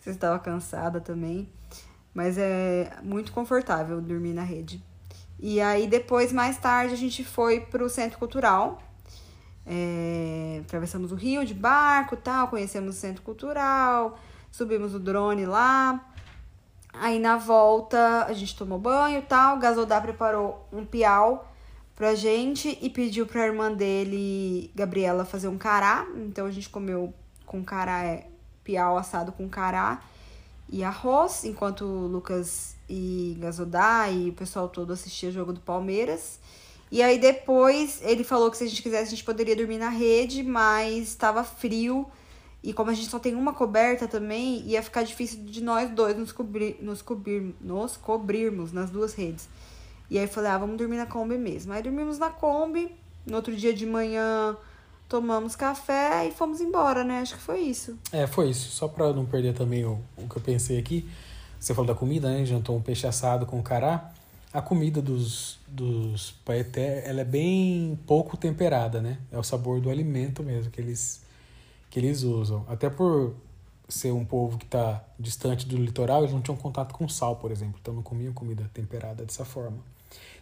Você 0.00 0.10
estava 0.10 0.38
cansada 0.38 1.00
também. 1.00 1.48
Mas 2.14 2.38
é 2.38 2.98
muito 3.02 3.32
confortável 3.32 4.00
dormir 4.00 4.32
na 4.32 4.42
rede. 4.42 4.82
E 5.42 5.60
aí 5.60 5.86
depois, 5.86 6.32
mais 6.32 6.58
tarde, 6.58 6.92
a 6.92 6.96
gente 6.96 7.24
foi 7.24 7.60
pro 7.60 7.88
Centro 7.88 8.18
Cultural. 8.18 8.82
É, 9.66 10.60
atravessamos 10.64 11.12
o 11.12 11.14
rio 11.14 11.44
de 11.44 11.54
barco 11.54 12.16
tal, 12.16 12.48
conhecemos 12.48 12.96
o 12.96 12.98
Centro 12.98 13.22
Cultural, 13.22 14.18
subimos 14.50 14.94
o 14.94 14.98
drone 14.98 15.46
lá. 15.46 16.06
Aí 16.92 17.18
na 17.18 17.36
volta 17.36 18.26
a 18.26 18.32
gente 18.34 18.54
tomou 18.56 18.78
banho 18.78 19.22
tal. 19.22 19.56
O 19.56 19.60
Gasodá 19.60 20.00
preparou 20.00 20.68
um 20.70 20.84
piau 20.84 21.50
pra 21.96 22.14
gente 22.14 22.78
e 22.82 22.90
pediu 22.90 23.26
pra 23.26 23.46
irmã 23.46 23.72
dele, 23.72 24.70
Gabriela, 24.74 25.24
fazer 25.24 25.48
um 25.48 25.56
cará. 25.56 26.06
Então 26.16 26.46
a 26.46 26.50
gente 26.50 26.68
comeu 26.68 27.14
com 27.46 27.64
cará, 27.64 28.04
é 28.04 28.26
piau 28.62 28.98
assado 28.98 29.32
com 29.32 29.48
cará 29.48 30.02
e 30.68 30.84
arroz, 30.84 31.44
enquanto 31.44 31.84
o 31.84 32.06
Lucas 32.06 32.76
e 32.90 33.36
Gazodá 33.38 34.10
e 34.10 34.30
o 34.30 34.32
pessoal 34.32 34.68
todo 34.68 34.92
assistia 34.92 35.28
o 35.28 35.32
jogo 35.32 35.52
do 35.52 35.60
Palmeiras. 35.60 36.40
E 36.90 37.00
aí 37.02 37.20
depois 37.20 38.00
ele 38.02 38.24
falou 38.24 38.50
que 38.50 38.56
se 38.56 38.64
a 38.64 38.66
gente 38.66 38.82
quisesse 38.82 39.04
a 39.04 39.10
gente 39.10 39.22
poderia 39.22 39.54
dormir 39.54 39.78
na 39.78 39.88
rede, 39.88 40.42
mas 40.42 41.08
estava 41.08 41.44
frio. 41.44 42.04
E 42.62 42.72
como 42.72 42.90
a 42.90 42.94
gente 42.94 43.08
só 43.08 43.18
tem 43.18 43.36
uma 43.36 43.54
coberta 43.54 44.08
também, 44.08 44.62
ia 44.66 44.82
ficar 44.82 45.04
difícil 45.04 45.44
de 45.44 45.62
nós 45.62 45.88
dois 45.90 46.18
nos, 46.18 46.32
cobrir, 46.32 46.76
nos, 46.82 47.00
cobrir, 47.00 47.54
nos 47.60 47.96
cobrirmos 47.96 48.72
nas 48.72 48.90
duas 48.90 49.14
redes. 49.14 49.48
E 50.10 50.18
aí 50.18 50.24
eu 50.24 50.28
falei, 50.28 50.50
ah, 50.50 50.58
vamos 50.58 50.76
dormir 50.76 50.96
na 50.96 51.06
Kombi 51.06 51.38
mesmo. 51.38 51.72
Aí 51.72 51.82
dormimos 51.82 52.18
na 52.18 52.28
Kombi. 52.28 52.92
No 53.24 53.36
outro 53.36 53.54
dia 53.54 53.72
de 53.72 53.86
manhã 53.86 54.56
tomamos 55.08 55.54
café 55.54 56.26
e 56.26 56.32
fomos 56.32 56.60
embora, 56.60 57.04
né? 57.04 57.20
Acho 57.20 57.36
que 57.36 57.40
foi 57.40 57.60
isso. 57.60 57.96
É, 58.12 58.26
foi 58.26 58.50
isso. 58.50 58.70
Só 58.70 58.88
para 58.88 59.12
não 59.12 59.24
perder 59.24 59.54
também 59.54 59.84
o, 59.84 60.00
o 60.16 60.28
que 60.28 60.36
eu 60.36 60.42
pensei 60.42 60.78
aqui. 60.78 61.08
Você 61.60 61.74
falou 61.74 61.86
da 61.86 61.94
comida, 61.94 62.30
né? 62.30 62.44
Jantou 62.46 62.74
um 62.74 62.80
peixe 62.80 63.06
assado 63.06 63.44
com 63.44 63.62
cará. 63.62 64.10
A 64.50 64.62
comida 64.62 65.02
dos, 65.02 65.60
dos 65.68 66.32
paeté, 66.44 67.06
ela 67.06 67.20
é 67.20 67.24
bem 67.24 67.98
pouco 68.06 68.34
temperada, 68.34 69.02
né? 69.02 69.18
É 69.30 69.38
o 69.38 69.42
sabor 69.42 69.78
do 69.78 69.90
alimento 69.90 70.42
mesmo 70.42 70.70
que 70.70 70.80
eles, 70.80 71.22
que 71.90 71.98
eles 71.98 72.22
usam. 72.22 72.64
Até 72.66 72.88
por 72.88 73.34
ser 73.90 74.10
um 74.12 74.24
povo 74.24 74.56
que 74.56 74.64
está 74.64 75.04
distante 75.18 75.66
do 75.66 75.76
litoral, 75.76 76.22
eles 76.22 76.32
não 76.32 76.40
tinham 76.40 76.56
contato 76.56 76.94
com 76.94 77.06
sal, 77.08 77.36
por 77.36 77.50
exemplo. 77.50 77.78
Então 77.80 77.92
não 77.92 78.02
comiam 78.02 78.32
comida 78.32 78.68
temperada 78.72 79.22
dessa 79.22 79.44
forma. 79.44 79.78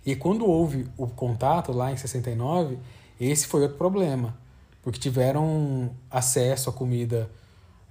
E 0.06 0.14
quando 0.14 0.46
houve 0.46 0.86
o 0.96 1.08
contato 1.08 1.72
lá 1.72 1.90
em 1.90 1.96
69, 1.96 2.78
esse 3.20 3.48
foi 3.48 3.62
outro 3.62 3.76
problema. 3.76 4.36
Porque 4.82 5.00
tiveram 5.00 5.90
acesso 6.08 6.70
à 6.70 6.72
comida 6.72 7.28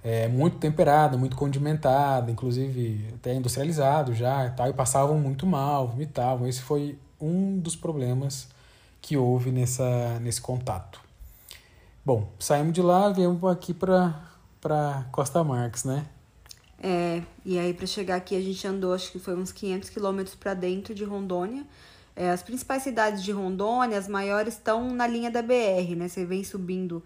é, 0.02 0.28
muito 0.28 0.58
temperada, 0.58 1.16
muito 1.16 1.36
condimentada, 1.36 2.30
inclusive 2.30 3.12
até 3.14 3.34
industrializado 3.34 4.14
já 4.14 4.46
e 4.46 4.50
tal, 4.50 4.68
e 4.68 4.72
passavam 4.72 5.18
muito 5.18 5.46
mal, 5.46 5.88
vomitavam. 5.88 6.46
Esse 6.46 6.62
foi 6.62 6.98
um 7.20 7.58
dos 7.58 7.74
problemas 7.74 8.48
que 9.00 9.16
houve 9.16 9.50
nessa, 9.50 10.18
nesse 10.20 10.40
contato. 10.40 11.00
Bom, 12.04 12.28
saímos 12.38 12.72
de 12.72 12.80
lá, 12.80 13.10
viemos 13.10 13.42
aqui 13.44 13.74
para 13.74 15.06
Costa 15.12 15.42
Marques, 15.44 15.84
né? 15.84 16.06
É, 16.80 17.22
e 17.44 17.58
aí 17.58 17.74
para 17.74 17.86
chegar 17.86 18.16
aqui 18.16 18.36
a 18.36 18.40
gente 18.40 18.64
andou, 18.66 18.94
acho 18.94 19.10
que 19.10 19.18
foi 19.18 19.34
uns 19.36 19.50
500 19.50 19.90
quilômetros 19.90 20.34
para 20.36 20.54
dentro 20.54 20.94
de 20.94 21.04
Rondônia. 21.04 21.66
É, 22.14 22.30
as 22.30 22.42
principais 22.42 22.82
cidades 22.82 23.22
de 23.22 23.30
Rondônia, 23.30 23.98
as 23.98 24.08
maiores, 24.08 24.54
estão 24.54 24.92
na 24.92 25.06
linha 25.06 25.30
da 25.30 25.42
BR, 25.42 25.94
né? 25.96 26.08
Você 26.08 26.24
vem 26.24 26.42
subindo 26.42 27.02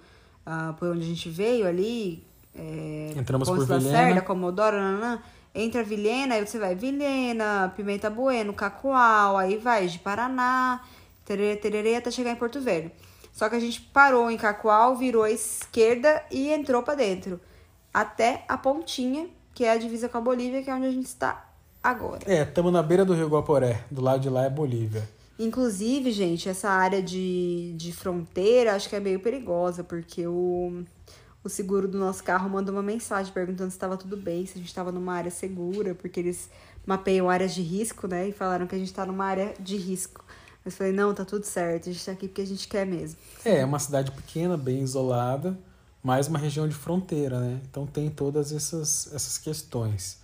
uh, 0.47 0.73
por 0.75 0.89
onde 0.89 1.03
a 1.03 1.07
gente 1.07 1.29
veio 1.29 1.67
ali. 1.67 2.25
É, 2.55 3.15
Entramos 3.17 3.49
por 3.49 3.67
Vilhena. 3.67 4.21
Comodoro, 4.21 4.77
nanã, 4.77 5.23
entra 5.55 5.83
Vilhena, 5.83 6.35
aí 6.35 6.47
você 6.47 6.59
vai 6.59 6.75
Vilhena, 6.75 7.73
Pimenta 7.77 8.11
Bueno, 8.11 8.53
Cacoal, 8.53 9.39
aí 9.39 9.57
vai 9.57 9.87
de 9.87 9.99
Paraná, 9.99 10.83
tererê, 11.25 11.57
tererê, 11.57 11.97
até 11.97 12.11
chegar 12.11 12.31
em 12.31 12.37
Porto 12.37 12.61
Velho. 12.61 12.91
Só 13.33 13.49
que 13.49 13.57
a 13.57 13.61
gente 13.61 13.81
parou 13.81 14.31
em 14.31 14.37
Cacoal, 14.37 14.97
virou 14.97 15.23
à 15.23 15.31
esquerda 15.31 16.23
e 16.31 16.51
entrou 16.51 16.83
para 16.83 16.95
dentro. 16.95 17.41
Até 17.93 18.45
a 18.49 18.59
pontinha, 18.59 19.29
que 19.55 19.65
é 19.65 19.73
a 19.73 19.79
divisa 19.79 20.09
com 20.09 20.19
a 20.19 20.21
Bolívia, 20.21 20.63
que 20.63 20.71
é 20.71 20.75
onde 20.75 20.87
a 20.87 20.91
gente 20.91 21.07
está 21.07 21.49
agora. 21.83 22.21
É, 22.27 22.43
estamos 22.43 22.73
na 22.73 22.83
beira 22.83 23.05
do 23.05 23.15
Rio 23.15 23.29
Guaporé. 23.29 23.85
Do 23.91 24.03
lado 24.03 24.21
de 24.21 24.29
lá 24.29 24.45
é 24.45 24.51
Bolívia. 24.51 25.09
Inclusive, 25.39 26.13
gente, 26.13 26.49
essa 26.49 26.71
área 26.71 27.03
de, 27.03 27.73
de 27.77 27.93
fronteira 27.93 28.75
acho 28.75 28.89
que 28.89 28.97
é 28.97 29.01
meio 29.01 29.19
perigosa, 29.19 29.83
porque 29.83 30.27
o, 30.27 30.85
o 31.45 31.49
seguro 31.49 31.89
do 31.89 31.99
nosso 31.99 32.23
carro 32.23 32.49
mandou 32.49 32.75
uma 32.75 32.83
mensagem 32.83 33.33
perguntando 33.33 33.71
se 33.71 33.77
estava 33.77 33.97
tudo 33.97 34.17
bem, 34.17 34.47
se 34.47 34.53
a 34.53 34.59
gente 34.59 34.69
estava 34.69 34.93
numa 34.93 35.15
área 35.15 35.31
segura, 35.31 35.95
porque 35.95 36.21
eles 36.21 36.49
mapeiam 36.87 37.29
áreas 37.29 37.55
de 37.55 37.63
risco, 37.63 38.07
né? 38.07 38.29
E 38.29 38.33
falaram 38.33 38.67
que 38.67 38.75
a 38.75 38.79
gente 38.79 38.89
está 38.89 39.05
numa 39.05 39.25
área 39.25 39.55
de 39.59 39.77
risco. 39.77 40.25
Mas 40.65 40.77
falei, 40.77 40.93
não, 40.93 41.13
tá 41.13 41.25
tudo 41.25 41.45
certo, 41.45 41.89
a 41.89 41.93
gente 41.93 42.05
tá 42.05 42.13
aqui 42.13 42.29
porque 42.29 42.43
a 42.43 42.47
gente 42.47 42.69
quer 42.69 42.87
mesmo. 42.87 43.19
É, 43.45 43.59
é 43.59 43.65
uma 43.65 43.79
cidade 43.79 44.13
pequena, 44.13 44.57
bem 44.57 44.81
isolada, 44.81 45.59
mas 46.03 46.29
uma 46.29 46.39
região 46.39 46.69
de 46.69 46.75
fronteira, 46.75 47.41
né? 47.41 47.61
Então 47.69 47.87
tem 47.87 48.09
todas 48.09 48.53
essas, 48.53 49.13
essas 49.13 49.39
questões. 49.39 50.21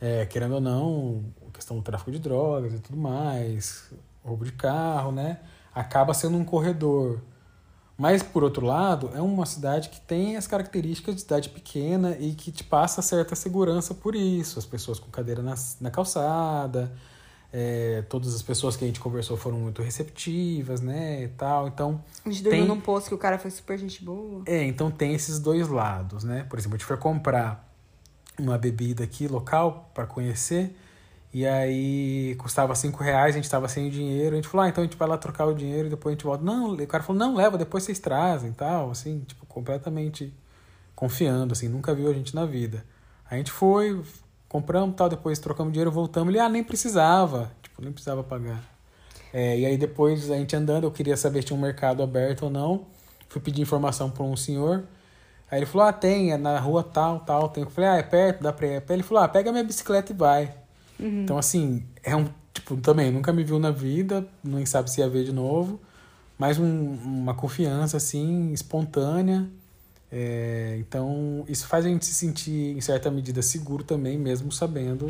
É, 0.00 0.24
querendo 0.24 0.54
ou 0.54 0.60
não, 0.60 1.24
questão 1.52 1.76
do 1.76 1.82
tráfico 1.82 2.10
de 2.10 2.18
drogas 2.18 2.72
e 2.72 2.78
tudo 2.78 2.96
mais, 2.96 3.90
roubo 4.24 4.44
de 4.44 4.52
carro, 4.52 5.12
né? 5.12 5.40
Acaba 5.74 6.14
sendo 6.14 6.36
um 6.36 6.44
corredor. 6.44 7.20
Mas, 8.00 8.22
por 8.22 8.42
outro 8.42 8.64
lado, 8.64 9.10
é 9.14 9.20
uma 9.20 9.44
cidade 9.44 9.90
que 9.90 10.00
tem 10.00 10.34
as 10.34 10.46
características 10.46 11.14
de 11.16 11.20
cidade 11.20 11.50
pequena 11.50 12.16
e 12.18 12.32
que 12.32 12.50
te 12.50 12.64
passa 12.64 13.02
certa 13.02 13.36
segurança 13.36 13.92
por 13.92 14.14
isso. 14.14 14.58
As 14.58 14.64
pessoas 14.64 14.98
com 14.98 15.10
cadeira 15.10 15.42
na, 15.42 15.54
na 15.82 15.90
calçada, 15.90 16.90
é, 17.52 18.02
todas 18.08 18.34
as 18.34 18.40
pessoas 18.40 18.74
que 18.74 18.84
a 18.84 18.86
gente 18.86 18.98
conversou 19.00 19.36
foram 19.36 19.58
muito 19.58 19.82
receptivas, 19.82 20.80
né, 20.80 21.24
e 21.24 21.28
tal. 21.28 21.68
Então, 21.68 22.02
a 22.24 22.30
gente 22.30 22.42
dormiu 22.42 22.64
num 22.64 22.80
posto 22.80 23.08
que 23.08 23.14
o 23.14 23.18
cara 23.18 23.38
foi 23.38 23.50
super 23.50 23.78
gente 23.78 24.02
boa. 24.02 24.44
É, 24.46 24.64
então 24.64 24.90
tem 24.90 25.12
esses 25.12 25.38
dois 25.38 25.68
lados, 25.68 26.24
né? 26.24 26.46
Por 26.48 26.58
exemplo, 26.58 26.76
a 26.76 26.78
gente 26.78 26.86
foi 26.86 26.96
comprar 26.96 27.70
uma 28.38 28.56
bebida 28.56 29.04
aqui 29.04 29.28
local 29.28 29.90
para 29.92 30.06
conhecer 30.06 30.74
e 31.32 31.46
aí 31.46 32.34
custava 32.38 32.74
cinco 32.74 33.02
reais, 33.04 33.34
a 33.34 33.38
gente 33.38 33.44
estava 33.44 33.68
sem 33.68 33.88
dinheiro, 33.88 34.34
a 34.34 34.36
gente 34.36 34.48
falou, 34.48 34.64
ah, 34.66 34.68
então 34.68 34.82
a 34.82 34.86
gente 34.86 34.96
vai 34.96 35.08
lá 35.08 35.16
trocar 35.16 35.46
o 35.46 35.54
dinheiro 35.54 35.86
e 35.86 35.90
depois 35.90 36.12
a 36.12 36.16
gente 36.16 36.24
volta. 36.24 36.44
Não, 36.44 36.72
o 36.74 36.86
cara 36.86 37.04
falou, 37.04 37.18
não, 37.18 37.36
leva, 37.36 37.56
depois 37.56 37.84
vocês 37.84 38.00
trazem, 38.00 38.52
tal, 38.52 38.90
assim, 38.90 39.20
tipo, 39.20 39.46
completamente 39.46 40.34
confiando, 40.94 41.52
assim, 41.52 41.68
nunca 41.68 41.94
viu 41.94 42.10
a 42.10 42.12
gente 42.12 42.34
na 42.34 42.44
vida. 42.44 42.84
A 43.30 43.36
gente 43.36 43.52
foi, 43.52 44.02
compramos 44.48 44.96
tal, 44.96 45.08
depois 45.08 45.38
trocamos 45.38 45.72
dinheiro, 45.72 45.90
voltamos, 45.92 46.32
ele, 46.32 46.40
ah, 46.40 46.48
nem 46.48 46.64
precisava, 46.64 47.52
tipo, 47.62 47.80
nem 47.80 47.92
precisava 47.92 48.24
pagar. 48.24 48.62
É, 49.32 49.56
e 49.56 49.64
aí 49.64 49.78
depois 49.78 50.28
a 50.30 50.36
gente 50.36 50.56
andando, 50.56 50.84
eu 50.84 50.90
queria 50.90 51.16
saber 51.16 51.42
se 51.42 51.46
tinha 51.48 51.56
um 51.56 51.62
mercado 51.62 52.02
aberto 52.02 52.44
ou 52.44 52.50
não, 52.50 52.86
fui 53.28 53.40
pedir 53.40 53.62
informação 53.62 54.10
para 54.10 54.24
um 54.24 54.36
senhor, 54.36 54.82
aí 55.48 55.60
ele 55.60 55.66
falou, 55.66 55.86
ah, 55.86 55.92
tem, 55.92 56.32
é 56.32 56.36
na 56.36 56.58
rua 56.58 56.82
tal, 56.82 57.20
tal, 57.20 57.48
tem. 57.48 57.62
Eu 57.62 57.70
falei, 57.70 57.90
ah, 57.90 57.96
é 57.98 58.02
perto, 58.02 58.42
dá 58.42 58.52
pra 58.52 58.66
ir. 58.66 58.82
Ele 58.88 59.02
falou, 59.04 59.22
ah, 59.22 59.28
pega 59.28 59.52
minha 59.52 59.62
bicicleta 59.62 60.12
e 60.12 60.16
vai. 60.16 60.59
Uhum. 61.00 61.22
Então, 61.22 61.38
assim, 61.38 61.82
é 62.02 62.14
um, 62.14 62.28
tipo, 62.52 62.76
também, 62.76 63.10
nunca 63.10 63.32
me 63.32 63.42
viu 63.42 63.58
na 63.58 63.70
vida, 63.70 64.26
nem 64.44 64.66
sabe 64.66 64.90
se 64.90 65.00
ia 65.00 65.08
ver 65.08 65.24
de 65.24 65.32
novo, 65.32 65.80
mas 66.38 66.58
um, 66.58 66.94
uma 66.94 67.34
confiança, 67.34 67.96
assim, 67.96 68.52
espontânea, 68.52 69.48
é, 70.12 70.76
então, 70.80 71.44
isso 71.48 71.68
faz 71.68 71.86
a 71.86 71.88
gente 71.88 72.04
se 72.04 72.14
sentir, 72.14 72.76
em 72.76 72.80
certa 72.80 73.10
medida, 73.10 73.40
seguro 73.42 73.84
também, 73.84 74.18
mesmo 74.18 74.50
sabendo 74.50 75.06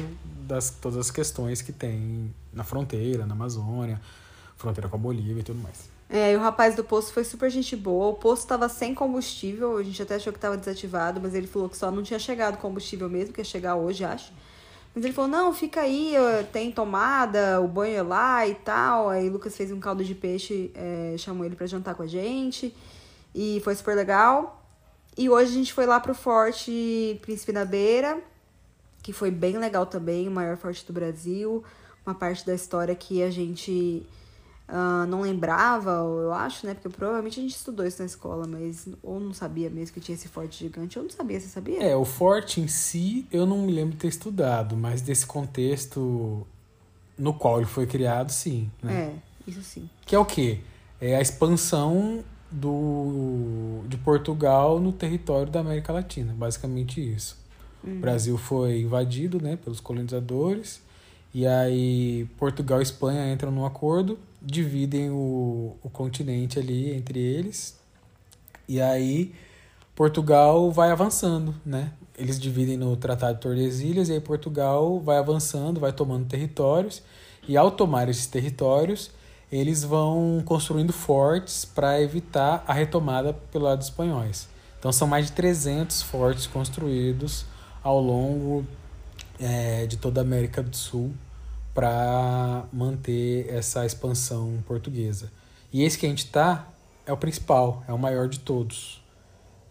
das 0.46 0.70
todas 0.70 0.98
as 0.98 1.10
questões 1.10 1.62
que 1.62 1.72
tem 1.72 2.34
na 2.52 2.64
fronteira, 2.64 3.24
na 3.24 3.32
Amazônia, 3.32 4.00
fronteira 4.56 4.88
com 4.88 4.96
a 4.96 4.98
Bolívia 4.98 5.40
e 5.40 5.44
tudo 5.44 5.60
mais. 5.60 5.88
É, 6.08 6.32
e 6.32 6.36
o 6.36 6.40
rapaz 6.40 6.74
do 6.74 6.84
posto 6.84 7.12
foi 7.12 7.24
super 7.24 7.48
gente 7.50 7.74
boa. 7.76 8.08
O 8.08 8.14
posto 8.14 8.42
estava 8.42 8.68
sem 8.68 8.94
combustível, 8.94 9.78
a 9.78 9.82
gente 9.82 10.02
até 10.02 10.16
achou 10.16 10.32
que 10.32 10.38
estava 10.38 10.56
desativado, 10.56 11.20
mas 11.20 11.34
ele 11.34 11.46
falou 11.46 11.68
que 11.68 11.76
só 11.76 11.90
não 11.90 12.02
tinha 12.02 12.18
chegado 12.18 12.58
combustível 12.58 13.08
mesmo, 13.08 13.32
que 13.32 13.40
ia 13.40 13.44
chegar 13.44 13.76
hoje, 13.76 14.04
acho. 14.04 14.32
Mas 14.94 15.04
ele 15.04 15.12
falou: 15.12 15.30
não, 15.30 15.52
fica 15.52 15.82
aí, 15.82 16.14
tem 16.52 16.72
tomada, 16.72 17.60
o 17.60 17.68
banho 17.68 17.96
é 17.96 18.02
lá 18.02 18.46
e 18.46 18.54
tal. 18.54 19.08
Aí 19.08 19.28
Lucas 19.28 19.56
fez 19.56 19.70
um 19.70 19.80
caldo 19.80 20.04
de 20.04 20.14
peixe, 20.14 20.70
é, 20.74 21.14
chamou 21.18 21.44
ele 21.44 21.56
para 21.56 21.66
jantar 21.66 21.94
com 21.94 22.02
a 22.02 22.06
gente. 22.06 22.74
E 23.34 23.60
foi 23.62 23.74
super 23.74 23.94
legal. 23.94 24.64
E 25.16 25.28
hoje 25.28 25.50
a 25.50 25.54
gente 25.54 25.72
foi 25.72 25.86
lá 25.86 26.00
pro 26.00 26.14
Forte 26.14 27.18
Príncipe 27.22 27.52
da 27.52 27.64
Beira, 27.64 28.18
que 29.02 29.12
foi 29.12 29.30
bem 29.30 29.58
legal 29.58 29.86
também, 29.86 30.28
o 30.28 30.30
maior 30.30 30.56
forte 30.56 30.84
do 30.86 30.92
Brasil. 30.92 31.62
Uma 32.04 32.14
parte 32.14 32.44
da 32.46 32.54
história 32.54 32.94
que 32.94 33.22
a 33.22 33.30
gente 33.30 34.06
uh, 34.70 35.06
não 35.06 35.20
lembrava, 35.20 35.90
eu 35.90 36.32
acho, 36.32 36.66
né? 36.66 36.74
Porque 36.74 36.88
provavelmente 36.88 37.38
a 37.38 37.42
gente 37.42 37.56
estudou 37.56 37.84
isso 37.84 38.00
na 38.00 38.06
escola, 38.06 38.46
mas 38.46 38.88
ou 39.02 39.20
não 39.20 39.34
sabia 39.34 39.68
mesmo 39.68 39.94
que 39.94 40.00
tinha 40.00 40.14
esse 40.14 40.28
forte 40.28 40.58
gigante, 40.58 40.98
ou 40.98 41.04
não 41.04 41.10
sabia, 41.10 41.40
você 41.40 41.48
sabia? 41.48 41.82
É, 41.82 41.96
o 41.96 42.04
forte 42.04 42.60
em 42.60 42.68
si 42.68 43.26
eu 43.32 43.44
não 43.44 43.58
me 43.58 43.72
lembro 43.72 43.92
de 43.92 43.98
ter 43.98 44.08
estudado, 44.08 44.76
mas 44.76 45.02
desse 45.02 45.26
contexto 45.26 46.46
no 47.18 47.34
qual 47.34 47.58
ele 47.58 47.66
foi 47.66 47.86
criado, 47.86 48.30
sim. 48.30 48.70
Né? 48.82 48.94
É, 49.46 49.50
isso 49.50 49.62
sim. 49.62 49.88
Que 50.06 50.14
é 50.14 50.18
o 50.18 50.24
quê? 50.24 50.60
É 51.00 51.16
a 51.16 51.20
expansão 51.20 52.24
do, 52.50 53.82
de 53.86 53.96
Portugal 53.98 54.80
no 54.80 54.92
território 54.92 55.50
da 55.50 55.60
América 55.60 55.92
Latina, 55.92 56.34
basicamente 56.36 57.00
isso. 57.00 57.38
Uhum. 57.84 57.96
O 57.96 58.00
Brasil 58.00 58.38
foi 58.38 58.80
invadido 58.82 59.40
né, 59.40 59.56
pelos 59.56 59.80
colonizadores, 59.80 60.82
e 61.32 61.46
aí 61.46 62.28
Portugal 62.36 62.80
e 62.80 62.82
Espanha 62.82 63.32
entram 63.32 63.52
num 63.52 63.64
acordo, 63.64 64.18
dividem 64.40 65.10
o, 65.10 65.76
o 65.82 65.90
continente 65.90 66.58
ali 66.58 66.94
entre 66.94 67.18
eles, 67.18 67.78
e 68.68 68.80
aí 68.80 69.34
Portugal 69.94 70.70
vai 70.70 70.90
avançando, 70.90 71.54
né? 71.64 71.92
Eles 72.16 72.38
dividem 72.38 72.76
no 72.76 72.96
Tratado 72.96 73.34
de 73.34 73.40
Tordesilhas, 73.40 74.08
e 74.08 74.12
aí 74.12 74.20
Portugal 74.20 75.00
vai 75.00 75.18
avançando, 75.18 75.80
vai 75.80 75.92
tomando 75.92 76.26
territórios, 76.26 77.02
e 77.48 77.56
ao 77.56 77.70
tomar 77.70 78.08
esses 78.08 78.26
territórios, 78.26 79.10
eles 79.50 79.82
vão 79.82 80.42
construindo 80.44 80.92
fortes 80.92 81.64
para 81.64 82.00
evitar 82.00 82.62
a 82.66 82.72
retomada 82.72 83.32
pelo 83.50 83.64
lado 83.64 83.78
dos 83.78 83.88
espanhóis. 83.88 84.48
Então 84.78 84.92
são 84.92 85.08
mais 85.08 85.26
de 85.26 85.32
300 85.32 86.02
fortes 86.02 86.46
construídos 86.46 87.44
ao 87.82 88.00
longo 88.00 88.64
é, 89.38 89.86
de 89.86 89.96
toda 89.96 90.20
a 90.20 90.22
América 90.22 90.62
do 90.62 90.76
Sul 90.76 91.12
para 91.74 92.64
manter 92.72 93.48
essa 93.48 93.86
expansão 93.86 94.62
portuguesa. 94.66 95.30
E 95.72 95.82
esse 95.82 95.98
que 95.98 96.06
a 96.06 96.08
gente 96.08 96.24
está 96.24 96.68
é 97.06 97.12
o 97.12 97.16
principal, 97.16 97.84
é 97.86 97.92
o 97.92 97.98
maior 97.98 98.28
de 98.28 98.40
todos. 98.40 99.02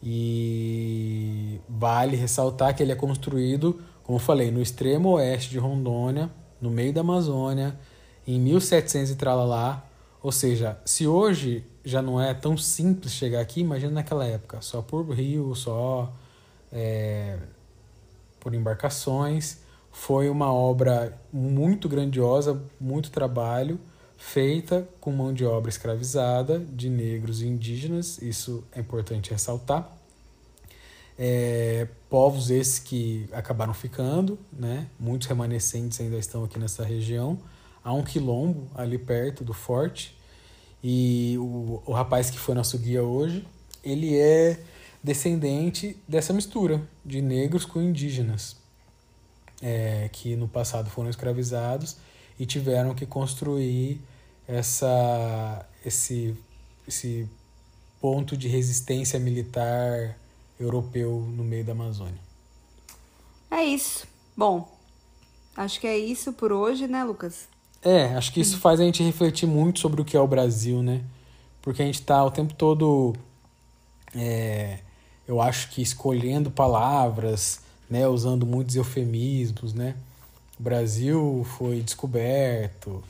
E 0.02 1.60
vale 1.68 2.16
ressaltar 2.16 2.76
que 2.76 2.82
ele 2.82 2.92
é 2.92 2.96
construído, 2.96 3.82
como 4.04 4.18
eu 4.18 4.24
falei, 4.24 4.50
no 4.50 4.62
extremo 4.62 5.10
oeste 5.10 5.50
de 5.50 5.60
Rondônia, 5.60 6.30
no 6.62 6.70
meio 6.70 6.94
da 6.94 7.02
Amazônia, 7.02 7.78
em 8.26 8.40
1700 8.40 9.12
e 9.12 9.16
tralalá. 9.16 9.86
Ou 10.22 10.32
seja, 10.32 10.80
se 10.86 11.06
hoje 11.06 11.66
já 11.84 12.02
não 12.02 12.22
é 12.22 12.34
tão 12.34 12.58
simples 12.58 13.14
chegar 13.14 13.42
aqui, 13.42 13.62
imagina 13.62 13.92
naquela 13.92 14.26
época, 14.26 14.62
só 14.62 14.82
por 14.82 15.10
rio, 15.10 15.54
só 15.56 16.14
é, 16.72 17.38
por 18.40 18.54
embarcações. 18.54 19.60
Foi 19.92 20.30
uma 20.30 20.54
obra 20.54 21.20
muito 21.32 21.90
grandiosa, 21.90 22.62
muito 22.80 23.12
trabalho, 23.12 23.80
feita 24.18 24.88
com 25.00 25.12
mão 25.12 25.34
de 25.34 25.46
obra 25.46 25.70
escravizada 25.70 26.60
de 26.60 26.90
negros 26.90 27.42
e 27.42 27.48
indígenas, 27.48 28.22
isso 28.22 28.64
é 28.72 28.80
importante 28.80 29.32
ressaltar. 29.32 29.90
É, 31.18 31.88
povos 32.10 32.50
esses 32.50 32.80
que 32.80 33.28
acabaram 33.34 33.74
ficando, 33.74 34.40
né? 34.52 34.88
muitos 35.00 35.28
remanescentes 35.28 36.00
ainda 36.00 36.18
estão 36.18 36.44
aqui 36.44 36.58
nessa 36.58 36.84
região 36.84 37.38
há 37.84 37.94
um 37.94 38.04
quilombo 38.04 38.68
ali 38.76 38.98
perto 38.98 39.44
do 39.44 39.54
forte. 39.54 40.16
E 40.84 41.36
o, 41.38 41.82
o 41.86 41.92
rapaz 41.92 42.30
que 42.30 42.38
foi 42.38 42.56
nosso 42.56 42.78
guia 42.78 43.04
hoje, 43.04 43.46
ele 43.84 44.18
é 44.18 44.60
descendente 45.04 45.98
dessa 46.08 46.34
mistura 46.34 46.82
de 47.06 47.22
negros 47.22 47.66
com 47.66 47.82
indígenas, 47.82 48.56
é, 49.62 50.10
que 50.12 50.36
no 50.36 50.48
passado 50.48 50.90
foram 50.90 51.10
escravizados 51.10 51.98
e 52.40 52.46
tiveram 52.46 52.94
que 52.94 53.06
construir 53.06 54.02
essa, 54.48 55.66
esse, 55.86 56.36
esse 56.88 57.30
ponto 58.00 58.38
de 58.38 58.48
resistência 58.48 59.20
militar 59.20 60.18
europeu 60.60 61.22
no 61.36 61.44
meio 61.44 61.64
da 61.64 61.74
Amazônia. 61.74 62.20
É 63.52 63.64
isso. 63.64 64.08
Bom, 64.36 64.70
acho 65.56 65.80
que 65.80 65.88
é 65.88 65.98
isso 65.98 66.34
por 66.34 66.52
hoje, 66.52 66.88
né, 66.88 67.04
Lucas? 67.04 67.48
É, 67.82 68.16
acho 68.16 68.34
que 68.34 68.42
isso 68.42 68.58
faz 68.58 68.80
a 68.80 68.84
gente 68.84 69.04
refletir 69.04 69.48
muito 69.48 69.80
sobre 69.80 70.02
o 70.02 70.06
que 70.06 70.16
é 70.16 70.20
o 70.20 70.28
Brasil, 70.28 70.84
né? 70.84 71.02
Porque 71.62 71.82
a 71.82 71.86
gente 71.86 72.02
tá 72.02 72.24
o 72.24 72.32
tempo 72.32 72.54
todo, 72.54 73.16
é, 74.16 74.80
eu 75.28 75.42
acho 75.42 75.70
que 75.70 75.82
escolhendo 75.82 76.52
palavras, 76.52 77.62
né, 77.90 78.08
usando 78.08 78.46
muitos 78.46 78.76
eufemismos, 78.76 79.74
né? 79.74 79.96
O 80.60 80.64
Brasil 80.64 81.46
foi 81.58 81.82
descoberto, 81.82 83.04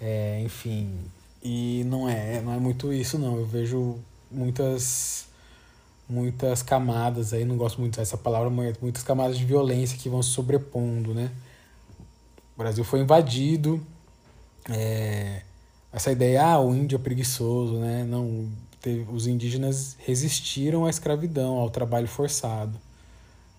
é, 0.00 0.40
enfim, 0.42 0.90
e 1.42 1.84
não 1.86 2.08
é, 2.08 2.40
não 2.40 2.52
é 2.54 2.58
muito 2.58 2.92
isso 2.92 3.18
não. 3.18 3.36
Eu 3.36 3.46
vejo 3.46 3.96
muitas 4.30 5.26
muitas 6.08 6.62
camadas 6.62 7.34
aí, 7.34 7.44
não 7.44 7.56
gosto 7.56 7.80
muito 7.80 7.98
dessa 7.98 8.16
palavra, 8.16 8.48
mas 8.48 8.78
muitas 8.80 9.02
camadas 9.02 9.36
de 9.36 9.44
violência 9.44 9.98
que 9.98 10.08
vão 10.08 10.22
se 10.22 10.30
sobrepondo, 10.30 11.12
né? 11.14 11.30
O 12.56 12.58
Brasil 12.58 12.82
foi 12.82 13.00
invadido, 13.00 13.80
é, 14.70 15.42
essa 15.92 16.10
ideia, 16.10 16.44
ah, 16.44 16.60
o 16.60 16.74
índio 16.74 16.96
é 16.96 16.98
preguiçoso, 16.98 17.74
né? 17.76 18.04
Não, 18.04 18.48
teve, 18.80 19.06
os 19.12 19.26
indígenas 19.26 19.96
resistiram 19.98 20.86
à 20.86 20.90
escravidão, 20.90 21.56
ao 21.56 21.70
trabalho 21.70 22.08
forçado. 22.08 22.78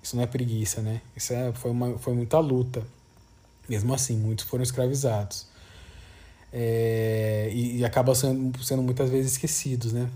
Isso 0.01 0.15
não 0.15 0.23
é 0.23 0.27
preguiça, 0.27 0.81
né? 0.81 1.01
Isso 1.15 1.33
é, 1.33 1.51
foi, 1.53 1.71
uma, 1.71 1.97
foi 1.97 2.13
muita 2.13 2.39
luta. 2.39 2.83
Mesmo 3.67 3.93
assim, 3.93 4.17
muitos 4.17 4.45
foram 4.45 4.63
escravizados. 4.63 5.47
É, 6.51 7.49
e, 7.51 7.77
e 7.77 7.85
acabam 7.85 8.15
sendo, 8.15 8.63
sendo 8.63 8.81
muitas 8.81 9.09
vezes 9.09 9.33
esquecidos, 9.33 9.93
né? 9.93 10.09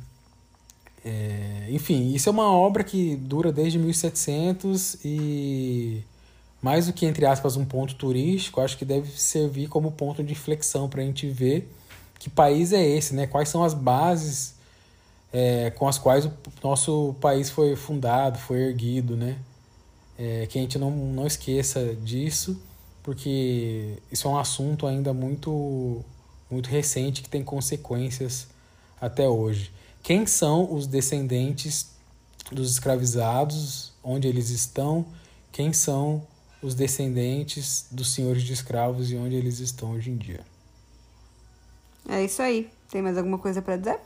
É, 1.05 1.67
enfim, 1.69 2.13
isso 2.13 2.29
é 2.29 2.31
uma 2.31 2.49
obra 2.49 2.83
que 2.83 3.15
dura 3.17 3.51
desde 3.51 3.77
1700 3.77 4.97
e 5.03 6.01
mais 6.61 6.87
do 6.87 6.93
que, 6.93 7.05
entre 7.05 7.25
aspas, 7.25 7.57
um 7.57 7.65
ponto 7.65 7.93
turístico, 7.95 8.61
acho 8.61 8.77
que 8.77 8.85
deve 8.85 9.11
servir 9.19 9.67
como 9.67 9.91
ponto 9.91 10.23
de 10.23 10.31
inflexão 10.31 10.87
para 10.87 11.01
a 11.01 11.05
gente 11.05 11.27
ver 11.27 11.69
que 12.17 12.29
país 12.29 12.71
é 12.71 12.81
esse, 12.81 13.13
né? 13.13 13.27
Quais 13.27 13.49
são 13.49 13.65
as 13.65 13.73
bases 13.73 14.55
é, 15.33 15.71
com 15.71 15.87
as 15.89 15.97
quais 15.97 16.25
o 16.25 16.31
nosso 16.63 17.13
país 17.19 17.49
foi 17.49 17.75
fundado, 17.75 18.39
foi 18.39 18.59
erguido, 18.61 19.17
né? 19.17 19.37
É, 20.17 20.45
que 20.47 20.59
a 20.59 20.61
gente 20.61 20.77
não, 20.77 20.91
não 20.91 21.25
esqueça 21.25 21.95
disso, 21.95 22.61
porque 23.01 23.97
isso 24.11 24.27
é 24.27 24.31
um 24.31 24.37
assunto 24.37 24.85
ainda 24.85 25.13
muito, 25.13 26.03
muito 26.49 26.69
recente 26.69 27.21
que 27.21 27.29
tem 27.29 27.43
consequências 27.43 28.47
até 29.01 29.27
hoje. 29.27 29.71
Quem 30.03 30.25
são 30.25 30.73
os 30.73 30.85
descendentes 30.85 31.91
dos 32.51 32.71
escravizados? 32.71 33.91
Onde 34.03 34.27
eles 34.27 34.49
estão? 34.49 35.05
Quem 35.51 35.73
são 35.73 36.25
os 36.63 36.73
descendentes 36.73 37.85
dos 37.91 38.13
senhores 38.13 38.43
de 38.43 38.53
escravos 38.53 39.11
e 39.11 39.15
onde 39.15 39.35
eles 39.35 39.59
estão 39.59 39.91
hoje 39.91 40.09
em 40.09 40.17
dia. 40.17 40.39
É 42.07 42.23
isso 42.23 42.41
aí. 42.41 42.69
Tem 42.89 43.01
mais 43.01 43.17
alguma 43.17 43.37
coisa 43.37 43.61
para 43.61 43.75
dizer? 43.75 43.99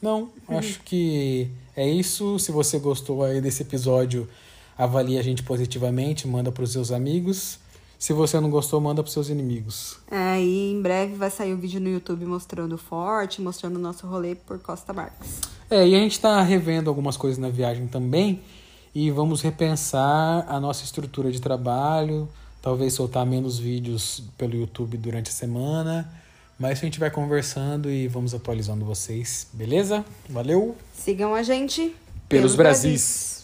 Não, 0.00 0.30
uhum. 0.48 0.58
acho 0.58 0.80
que 0.82 1.50
é 1.76 1.88
isso. 1.88 2.38
Se 2.38 2.52
você 2.52 2.78
gostou 2.78 3.24
aí 3.24 3.40
desse 3.40 3.62
episódio, 3.62 4.28
avalie 4.76 5.18
a 5.18 5.22
gente 5.22 5.42
positivamente, 5.42 6.26
manda 6.26 6.50
para 6.50 6.64
os 6.64 6.72
seus 6.72 6.90
amigos. 6.90 7.58
Se 7.98 8.12
você 8.12 8.38
não 8.38 8.50
gostou, 8.50 8.80
manda 8.80 9.02
para 9.02 9.10
seus 9.10 9.28
inimigos. 9.28 9.96
É, 10.10 10.40
e 10.40 10.72
em 10.72 10.82
breve 10.82 11.14
vai 11.14 11.30
sair 11.30 11.52
o 11.52 11.56
um 11.56 11.60
vídeo 11.60 11.80
no 11.80 11.88
YouTube 11.88 12.26
mostrando 12.26 12.74
o 12.74 12.78
forte, 12.78 13.40
mostrando 13.40 13.76
o 13.76 13.78
nosso 13.78 14.06
rolê 14.06 14.34
por 14.34 14.58
Costa 14.58 14.92
Marques. 14.92 15.40
É, 15.70 15.88
e 15.88 15.94
a 15.94 15.98
gente 15.98 16.12
está 16.12 16.42
revendo 16.42 16.90
algumas 16.90 17.16
coisas 17.16 17.38
na 17.38 17.48
viagem 17.48 17.86
também 17.86 18.42
e 18.94 19.10
vamos 19.10 19.40
repensar 19.40 20.44
a 20.48 20.60
nossa 20.60 20.84
estrutura 20.84 21.32
de 21.32 21.40
trabalho, 21.40 22.28
talvez 22.60 22.92
soltar 22.92 23.24
menos 23.24 23.58
vídeos 23.58 24.22
pelo 24.36 24.54
YouTube 24.54 24.96
durante 24.96 25.30
a 25.30 25.32
semana. 25.32 26.08
Mas 26.58 26.78
a 26.78 26.82
gente 26.82 27.00
vai 27.00 27.10
conversando 27.10 27.90
e 27.90 28.06
vamos 28.06 28.34
atualizando 28.34 28.84
vocês, 28.84 29.48
beleza? 29.52 30.04
Valeu! 30.28 30.76
Sigam 30.94 31.34
a 31.34 31.42
gente 31.42 31.80
pelos, 32.28 32.54
pelos 32.54 32.54
Brasis. 32.54 32.82
Brasis. 32.84 33.43